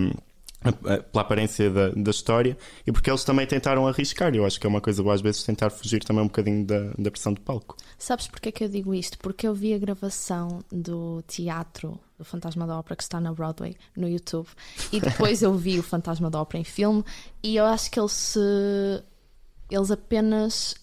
pela 0.73 1.23
aparência 1.23 1.71
da, 1.71 1.91
da 1.91 2.11
história 2.11 2.57
e 2.87 2.93
porque 2.93 3.11
eles 3.11 3.23
também 3.25 3.47
tentaram 3.47 3.87
arriscar. 3.87 4.35
Eu 4.35 4.45
acho 4.47 4.59
que 4.59 4.67
é 4.67 4.69
uma 4.69 4.81
coisa 4.81 5.03
boa 5.03 5.15
às 5.15 5.21
vezes 5.21 5.43
tentar 5.45 5.71
fugir 5.71 6.03
também 6.05 6.23
um 6.23 6.27
bocadinho 6.27 6.65
da, 6.65 6.91
da 6.99 7.11
pressão 7.11 7.33
do 7.33 7.41
palco. 7.41 7.77
Sabes 7.99 8.27
porque 8.29 8.49
é 8.49 8.53
que 8.53 8.65
eu 8.65 8.69
digo 8.69 8.95
isto? 8.95 9.19
Porque 9.19 9.47
eu 9.47 9.55
vi 9.55 9.75
a 9.75 9.79
gravação 9.79 10.61
do 10.73 11.23
teatro 11.27 11.99
do 12.19 12.25
Fantasma 12.25 12.67
da 12.67 12.79
Ópera 12.79 12.97
que 12.97 13.03
está 13.03 13.21
na 13.21 13.33
Broadway 13.33 13.77
no 13.97 14.09
YouTube 14.09 14.49
e 14.93 15.01
depois 15.01 15.43
eu 15.43 15.53
vi 15.55 15.79
o 15.79 15.83
Fantasma 15.83 16.31
da 16.31 16.41
Ópera 16.41 16.61
em 16.61 16.65
filme 16.65 17.05
e 17.43 17.57
eu 17.57 17.65
acho 17.67 17.91
que 17.91 17.99
eles 18.01 18.13
se 18.13 18.39
eles 19.71 19.91
apenas 19.91 20.75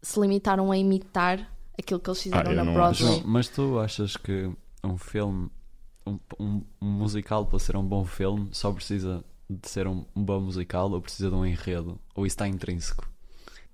se 0.00 0.18
limitaram 0.18 0.72
a 0.72 0.76
imitar 0.78 1.48
aquilo 1.78 2.00
que 2.00 2.08
eles 2.10 2.22
fizeram 2.22 2.50
Ah, 2.50 2.54
na 2.54 2.64
Broadway. 2.64 2.94
João, 2.94 3.22
mas 3.26 3.48
tu 3.48 3.78
achas 3.78 4.16
que 4.16 4.50
um 4.84 4.96
filme, 4.96 5.48
um, 6.06 6.18
um- 6.38 6.62
um 6.80 6.86
musical 6.90 7.46
para 7.46 7.58
ser 7.58 7.76
um 7.76 7.84
bom 7.84 8.04
filme 8.04 8.48
só 8.52 8.72
precisa 8.72 9.24
de 9.48 9.68
ser 9.68 9.86
um, 9.86 10.04
um 10.16 10.22
bom 10.24 10.40
musical 10.40 10.90
ou 10.90 11.00
precisa 11.00 11.28
de 11.28 11.34
um 11.34 11.44
enredo? 11.44 11.98
Ou 12.14 12.26
isso 12.26 12.34
está 12.34 12.48
intrínseco? 12.48 13.08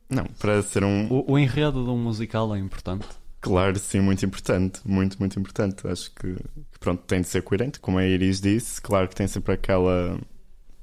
Não, 0.08 0.24
para 0.38 0.62
ser 0.62 0.84
um. 0.84 1.06
O, 1.12 1.32
o 1.32 1.38
enredo 1.38 1.84
de 1.84 1.90
um 1.90 1.98
musical 1.98 2.54
é 2.54 2.58
importante? 2.58 3.06
Claro, 3.40 3.78
sim, 3.78 4.00
muito 4.00 4.24
importante. 4.26 4.80
Muito, 4.84 5.18
muito 5.18 5.38
importante. 5.38 5.86
Acho 5.86 6.10
que, 6.12 6.34
que, 6.34 6.78
pronto, 6.80 7.02
tem 7.06 7.20
de 7.20 7.28
ser 7.28 7.42
coerente, 7.42 7.78
como 7.78 7.98
a 7.98 8.04
Iris 8.06 8.40
disse. 8.40 8.80
Claro 8.80 9.08
que 9.08 9.14
tem 9.14 9.28
sempre 9.28 9.52
aquela 9.54 10.18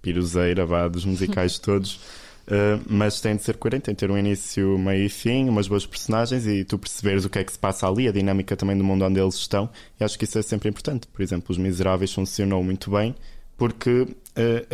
piruzeira 0.01 0.65
vá, 0.65 0.87
dos 0.87 1.03
musicais 1.05 1.57
todos. 1.59 1.99
Uh, 2.47 2.79
mas 2.87 3.19
tem 3.21 3.35
de 3.35 3.41
ser 3.43 3.57
coerente, 3.57 3.85
tem 3.85 3.95
de 3.95 3.99
ter 3.99 4.11
um 4.11 4.17
início, 4.17 4.77
meio 4.77 5.05
e 5.05 5.09
fim, 5.09 5.49
umas 5.49 5.67
boas 5.67 5.83
personagens 5.85 6.45
e 6.45 6.63
tu 6.63 6.77
perceberes 6.77 7.25
o 7.25 7.29
que 7.29 7.39
é 7.39 7.43
que 7.43 7.51
se 7.51 7.57
passa 7.57 7.87
ali, 7.87 8.07
a 8.07 8.11
dinâmica 8.11 8.55
também 8.55 8.77
do 8.77 8.83
mundo 8.83 9.03
onde 9.03 9.19
eles 9.19 9.33
estão. 9.35 9.67
E 9.99 10.03
acho 10.03 10.17
que 10.17 10.25
isso 10.25 10.37
é 10.37 10.41
sempre 10.43 10.69
importante. 10.69 11.07
Por 11.07 11.23
exemplo, 11.23 11.47
Os 11.51 11.57
Miseráveis 11.57 12.13
funcionou 12.13 12.63
muito 12.63 12.91
bem 12.91 13.15
porque 13.57 14.01
uh, 14.01 14.15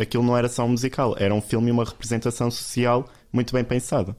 aquilo 0.02 0.22
não 0.22 0.36
era 0.36 0.48
só 0.50 0.64
um 0.64 0.68
musical, 0.68 1.14
era 1.18 1.32
um 1.34 1.40
filme 1.40 1.68
e 1.68 1.72
uma 1.72 1.84
representação 1.84 2.50
social 2.50 3.08
muito 3.32 3.54
bem 3.54 3.64
pensada. 3.64 4.14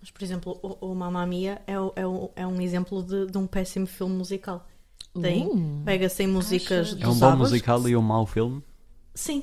Mas, 0.00 0.10
por 0.10 0.22
exemplo, 0.22 0.58
o, 0.62 0.90
o 0.90 0.94
Mamma 0.94 1.26
Mia 1.26 1.60
é, 1.66 1.78
o- 1.78 1.92
é, 1.96 2.06
o- 2.06 2.30
é 2.36 2.46
um 2.46 2.60
exemplo 2.62 3.02
de, 3.02 3.26
de 3.26 3.36
um 3.36 3.46
péssimo 3.46 3.86
filme 3.86 4.14
musical. 4.16 4.66
Tem, 5.20 5.46
Uh. 5.46 5.82
pega-se 5.84 6.22
em 6.22 6.26
músicas 6.28 6.96
É 6.98 7.06
um 7.08 7.14
bom 7.14 7.26
ABBAs. 7.26 7.50
musical 7.50 7.88
e 7.88 7.94
um 7.96 8.00
mau 8.02 8.24
filme? 8.26 8.62
Sim. 9.14 9.42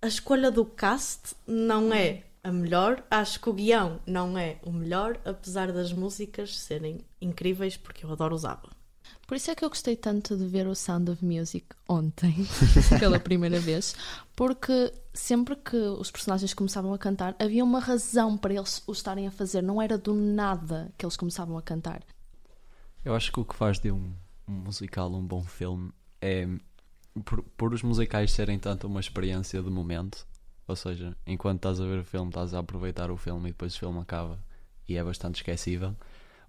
A 0.00 0.06
escolha 0.06 0.50
do 0.50 0.64
cast 0.64 1.34
não 1.46 1.92
é 1.92 2.22
a 2.46 2.52
melhor. 2.52 3.04
Acho 3.10 3.40
que 3.40 3.48
o 3.50 3.52
guião 3.52 4.00
não 4.06 4.38
é 4.38 4.58
o 4.62 4.72
melhor, 4.72 5.18
apesar 5.24 5.72
das 5.72 5.92
músicas 5.92 6.56
serem 6.56 7.00
incríveis, 7.20 7.76
porque 7.76 8.06
eu 8.06 8.12
adoro 8.12 8.36
ABBA. 8.36 8.70
Por 9.26 9.36
isso 9.36 9.50
é 9.50 9.54
que 9.56 9.64
eu 9.64 9.68
gostei 9.68 9.96
tanto 9.96 10.36
de 10.36 10.46
ver 10.46 10.68
o 10.68 10.74
Sound 10.74 11.10
of 11.10 11.24
Music 11.24 11.66
ontem, 11.88 12.46
pela 13.00 13.18
primeira 13.18 13.58
vez, 13.58 13.96
porque 14.36 14.92
sempre 15.12 15.56
que 15.56 15.76
os 15.76 16.12
personagens 16.12 16.54
começavam 16.54 16.94
a 16.94 16.98
cantar, 16.98 17.34
havia 17.38 17.64
uma 17.64 17.80
razão 17.80 18.38
para 18.38 18.54
eles 18.54 18.82
o 18.86 18.92
estarem 18.92 19.26
a 19.26 19.32
fazer, 19.32 19.62
não 19.62 19.82
era 19.82 19.98
do 19.98 20.14
nada 20.14 20.92
que 20.96 21.04
eles 21.04 21.16
começavam 21.16 21.58
a 21.58 21.62
cantar. 21.62 22.02
Eu 23.04 23.14
acho 23.14 23.32
que 23.32 23.40
o 23.40 23.44
que 23.44 23.56
faz 23.56 23.80
de 23.80 23.90
um, 23.90 24.12
um 24.46 24.52
musical 24.52 25.12
um 25.12 25.26
bom 25.26 25.42
filme 25.42 25.90
é 26.20 26.48
por, 27.24 27.42
por 27.56 27.74
os 27.74 27.82
musicais 27.82 28.30
serem 28.32 28.58
tanto 28.58 28.86
uma 28.86 29.00
experiência 29.00 29.60
de 29.60 29.70
momento, 29.70 30.26
ou 30.66 30.76
seja, 30.76 31.16
enquanto 31.26 31.58
estás 31.58 31.80
a 31.80 31.84
ver 31.86 32.00
o 32.00 32.04
filme, 32.04 32.28
estás 32.28 32.54
a 32.54 32.58
aproveitar 32.58 33.10
o 33.10 33.16
filme 33.16 33.48
e 33.48 33.52
depois 33.52 33.74
o 33.74 33.78
filme 33.78 33.98
acaba 34.00 34.38
e 34.88 34.96
é 34.96 35.02
bastante 35.04 35.36
esquecível. 35.36 35.94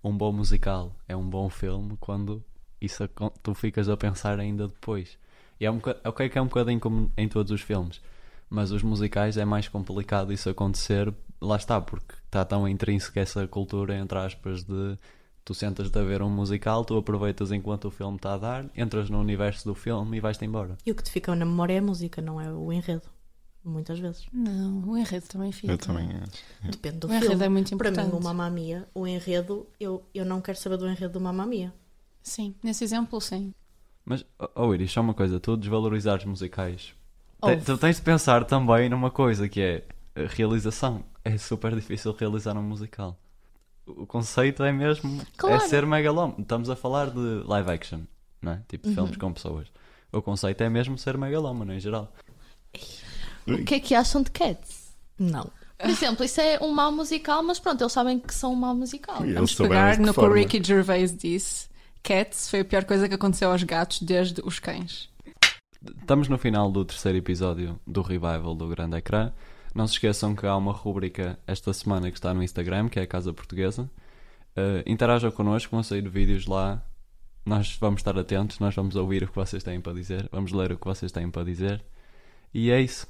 Um 0.04 0.16
bom 0.18 0.32
musical 0.32 0.96
é 1.08 1.16
um 1.16 1.28
bom 1.28 1.50
filme 1.50 1.98
quando 2.00 2.44
isso 2.80 3.08
tu 3.42 3.54
ficas 3.54 3.90
a 3.90 3.98
pensar 3.98 4.40
ainda 4.40 4.68
depois. 4.68 5.18
E 5.60 5.66
é 5.66 5.72
um 5.72 5.78
boca- 5.78 6.00
ok 6.06 6.30
que 6.30 6.38
é 6.38 6.42
um 6.42 6.46
bocadinho 6.48 6.80
como 6.80 7.12
em 7.18 7.28
todos 7.28 7.52
os 7.52 7.62
filmes, 7.62 8.00
mas 8.50 8.72
os 8.72 8.84
musicais 8.84 9.38
é 9.38 9.46
mais 9.46 9.68
complicado 9.68 10.32
isso 10.32 10.50
acontecer, 10.50 11.12
lá 11.42 11.56
está, 11.56 11.82
porque 11.82 12.14
está 12.26 12.46
tão 12.46 12.68
intrínseco 12.68 13.18
essa 13.20 13.48
cultura, 13.48 13.98
entre 13.98 14.18
aspas, 14.20 14.64
de 14.64 14.98
tu 15.44 15.54
sentas-te 15.54 15.98
a 15.98 16.04
ver 16.04 16.22
um 16.22 16.30
musical, 16.30 16.86
tu 16.86 16.96
aproveitas 16.98 17.52
enquanto 17.52 17.86
o 17.86 17.92
filme 17.92 18.18
está 18.18 18.34
a 18.36 18.38
dar, 18.38 18.66
entras 18.76 19.10
no 19.10 19.20
universo 19.20 19.66
do 19.66 19.74
filme 19.74 20.18
e 20.18 20.20
vais-te 20.20 20.46
embora. 20.46 20.78
E 20.86 20.92
o 20.92 20.96
que 20.96 21.02
te 21.04 21.10
fica 21.12 21.36
na 21.36 21.46
memória 21.46 21.74
é 21.74 21.78
a 21.80 21.82
música, 21.82 22.22
não 22.22 22.40
é 22.40 22.52
o 22.52 22.72
enredo. 22.72 23.10
Muitas 23.70 24.00
vezes. 24.00 24.26
Não, 24.32 24.80
o 24.88 24.98
enredo 24.98 25.28
também 25.28 25.52
fica. 25.52 25.74
Eu 25.74 25.78
também 25.78 26.08
acho. 26.24 26.72
Depende 26.72 26.98
do 27.00 27.08
O 27.08 27.12
enredo 27.12 27.28
filme. 27.32 27.46
é 27.46 27.50
muito 27.50 27.78
Para 27.78 27.92
mim, 27.92 27.98
importante. 27.98 28.16
o 28.16 28.24
Mamma 28.24 28.50
Mia, 28.50 28.88
o 28.96 29.06
enredo, 29.06 29.68
eu, 29.78 30.02
eu 30.16 30.24
não 30.24 30.40
quero 30.40 30.58
saber 30.58 30.78
do 30.78 30.88
enredo 30.88 31.14
do 31.14 31.20
Mamma 31.22 31.46
Mia. 31.46 31.74
Sim, 32.24 32.56
nesse 32.64 32.84
exemplo, 32.86 33.20
sim. 33.20 33.54
Mas, 34.06 34.26
oh, 34.56 34.74
Iris, 34.74 34.92
só 34.92 35.02
uma 35.02 35.14
coisa, 35.14 35.38
tu 35.40 35.58
desvalorizares 35.58 36.24
musicais. 36.24 36.94
Te- 37.44 37.58
tu 37.58 37.78
tens 37.78 37.98
de 37.98 38.02
pensar 38.04 38.46
também 38.46 38.88
numa 38.88 39.12
coisa 39.12 39.50
que 39.50 39.60
é 39.60 39.84
a 40.16 40.28
realização. 40.28 41.04
É 41.26 41.38
super 41.38 41.76
difícil 41.76 42.14
realizar 42.18 42.56
um 42.58 42.64
musical. 42.64 43.20
O 43.86 44.06
conceito 44.08 44.64
é 44.64 44.72
mesmo 44.72 45.22
Claro. 45.36 45.56
é 45.56 45.60
ser 45.60 45.86
megalómano. 45.86 46.42
Estamos 46.42 46.70
a 46.70 46.76
falar 46.76 47.10
de 47.10 47.20
live 47.46 47.70
action, 47.70 48.00
não 48.42 48.54
é? 48.54 48.62
Tipo 48.68 48.88
de 48.88 48.96
filmes 48.96 49.18
com 49.18 49.34
pessoas. 49.34 49.68
O 50.12 50.22
conceito 50.22 50.62
é 50.64 50.70
mesmo 50.70 50.98
ser 50.98 51.18
megalómano 51.18 51.74
em 51.74 51.80
geral. 51.82 52.14
O 53.48 53.64
que 53.64 53.76
é 53.76 53.80
que 53.80 53.96
acham 53.96 54.22
de 54.22 54.32
Cats? 54.32 54.94
Não. 55.18 55.50
Por 55.78 55.90
exemplo, 55.90 56.26
isso 56.26 56.42
é 56.42 56.60
um 56.60 56.74
mau 56.74 56.92
musical, 56.92 57.44
mas 57.44 57.60
pronto, 57.60 57.82
eles 57.82 57.94
sabem 57.94 58.20
que 58.20 58.34
são 58.34 58.54
um 58.54 58.56
mau 58.56 58.76
musical. 58.76 59.24
Eles 59.24 59.36
Vamos 59.36 59.56
pegar 59.56 59.96
que 59.96 60.02
no 60.02 60.14
que 60.14 60.20
o. 60.20 60.34
Ricky 60.34 60.62
Gervais 60.64 61.16
disse. 61.16 61.68
Cats 62.02 62.50
foi 62.50 62.62
a 62.62 62.66
pior 62.66 62.84
coisa 62.86 63.08
que 63.08 63.14
aconteceu 63.14 63.52
aos 63.52 63.64
gatos 63.64 64.02
desde 64.02 64.42
os 64.44 64.60
cães. 64.60 65.10
Estamos 66.00 66.28
no 66.28 66.38
final 66.38 66.72
do 66.72 66.84
terceiro 66.84 67.18
episódio 67.18 67.80
do 67.86 68.02
Revival 68.02 68.56
do 68.56 68.68
Grande 68.68 68.98
Ecrã. 68.98 69.32
Não 69.76 69.86
se 69.86 69.94
esqueçam 69.94 70.36
que 70.36 70.46
há 70.48 70.56
uma 70.56 70.72
rúbrica 70.72 71.38
esta 71.46 71.72
semana 71.74 72.10
que 72.10 72.18
está 72.18 72.34
no 72.34 72.42
Instagram, 72.42 72.90
que 72.90 73.00
é 73.00 73.04
a 73.04 73.08
Casa 73.08 73.32
Portuguesa. 73.32 73.90
Uh, 74.58 74.82
interajam 74.88 75.30
connosco, 75.30 75.72
vão 75.72 75.84
sair 75.84 76.08
vídeos 76.10 76.48
lá. 76.48 76.82
Nós 77.46 77.78
vamos 77.80 78.00
estar 78.00 78.18
atentos, 78.18 78.60
nós 78.60 78.74
vamos 78.74 78.96
ouvir 78.96 79.24
o 79.24 79.28
que 79.28 79.36
vocês 79.36 79.64
têm 79.64 79.80
para 79.80 79.94
dizer, 79.94 80.28
vamos 80.32 80.52
ler 80.52 80.72
o 80.72 80.78
que 80.78 80.86
vocês 80.86 81.12
têm 81.12 81.30
para 81.30 81.44
dizer. 81.44 81.84
E 82.54 82.72
é 82.72 82.82
isso. 82.82 83.08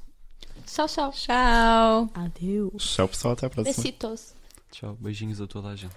Tchau, 0.65 0.87
tchau. 0.87 1.11
Tchau! 1.11 2.09
Adeus. 2.13 2.95
Tchau, 2.95 3.07
pessoal. 3.07 3.33
Até 3.33 3.45
à 3.45 3.49
próxima. 3.49 3.75
Besitos. 3.75 4.33
Tchau, 4.71 4.97
beijinhos 4.99 5.41
a 5.41 5.47
toda 5.47 5.69
a 5.69 5.75
gente. 5.75 5.95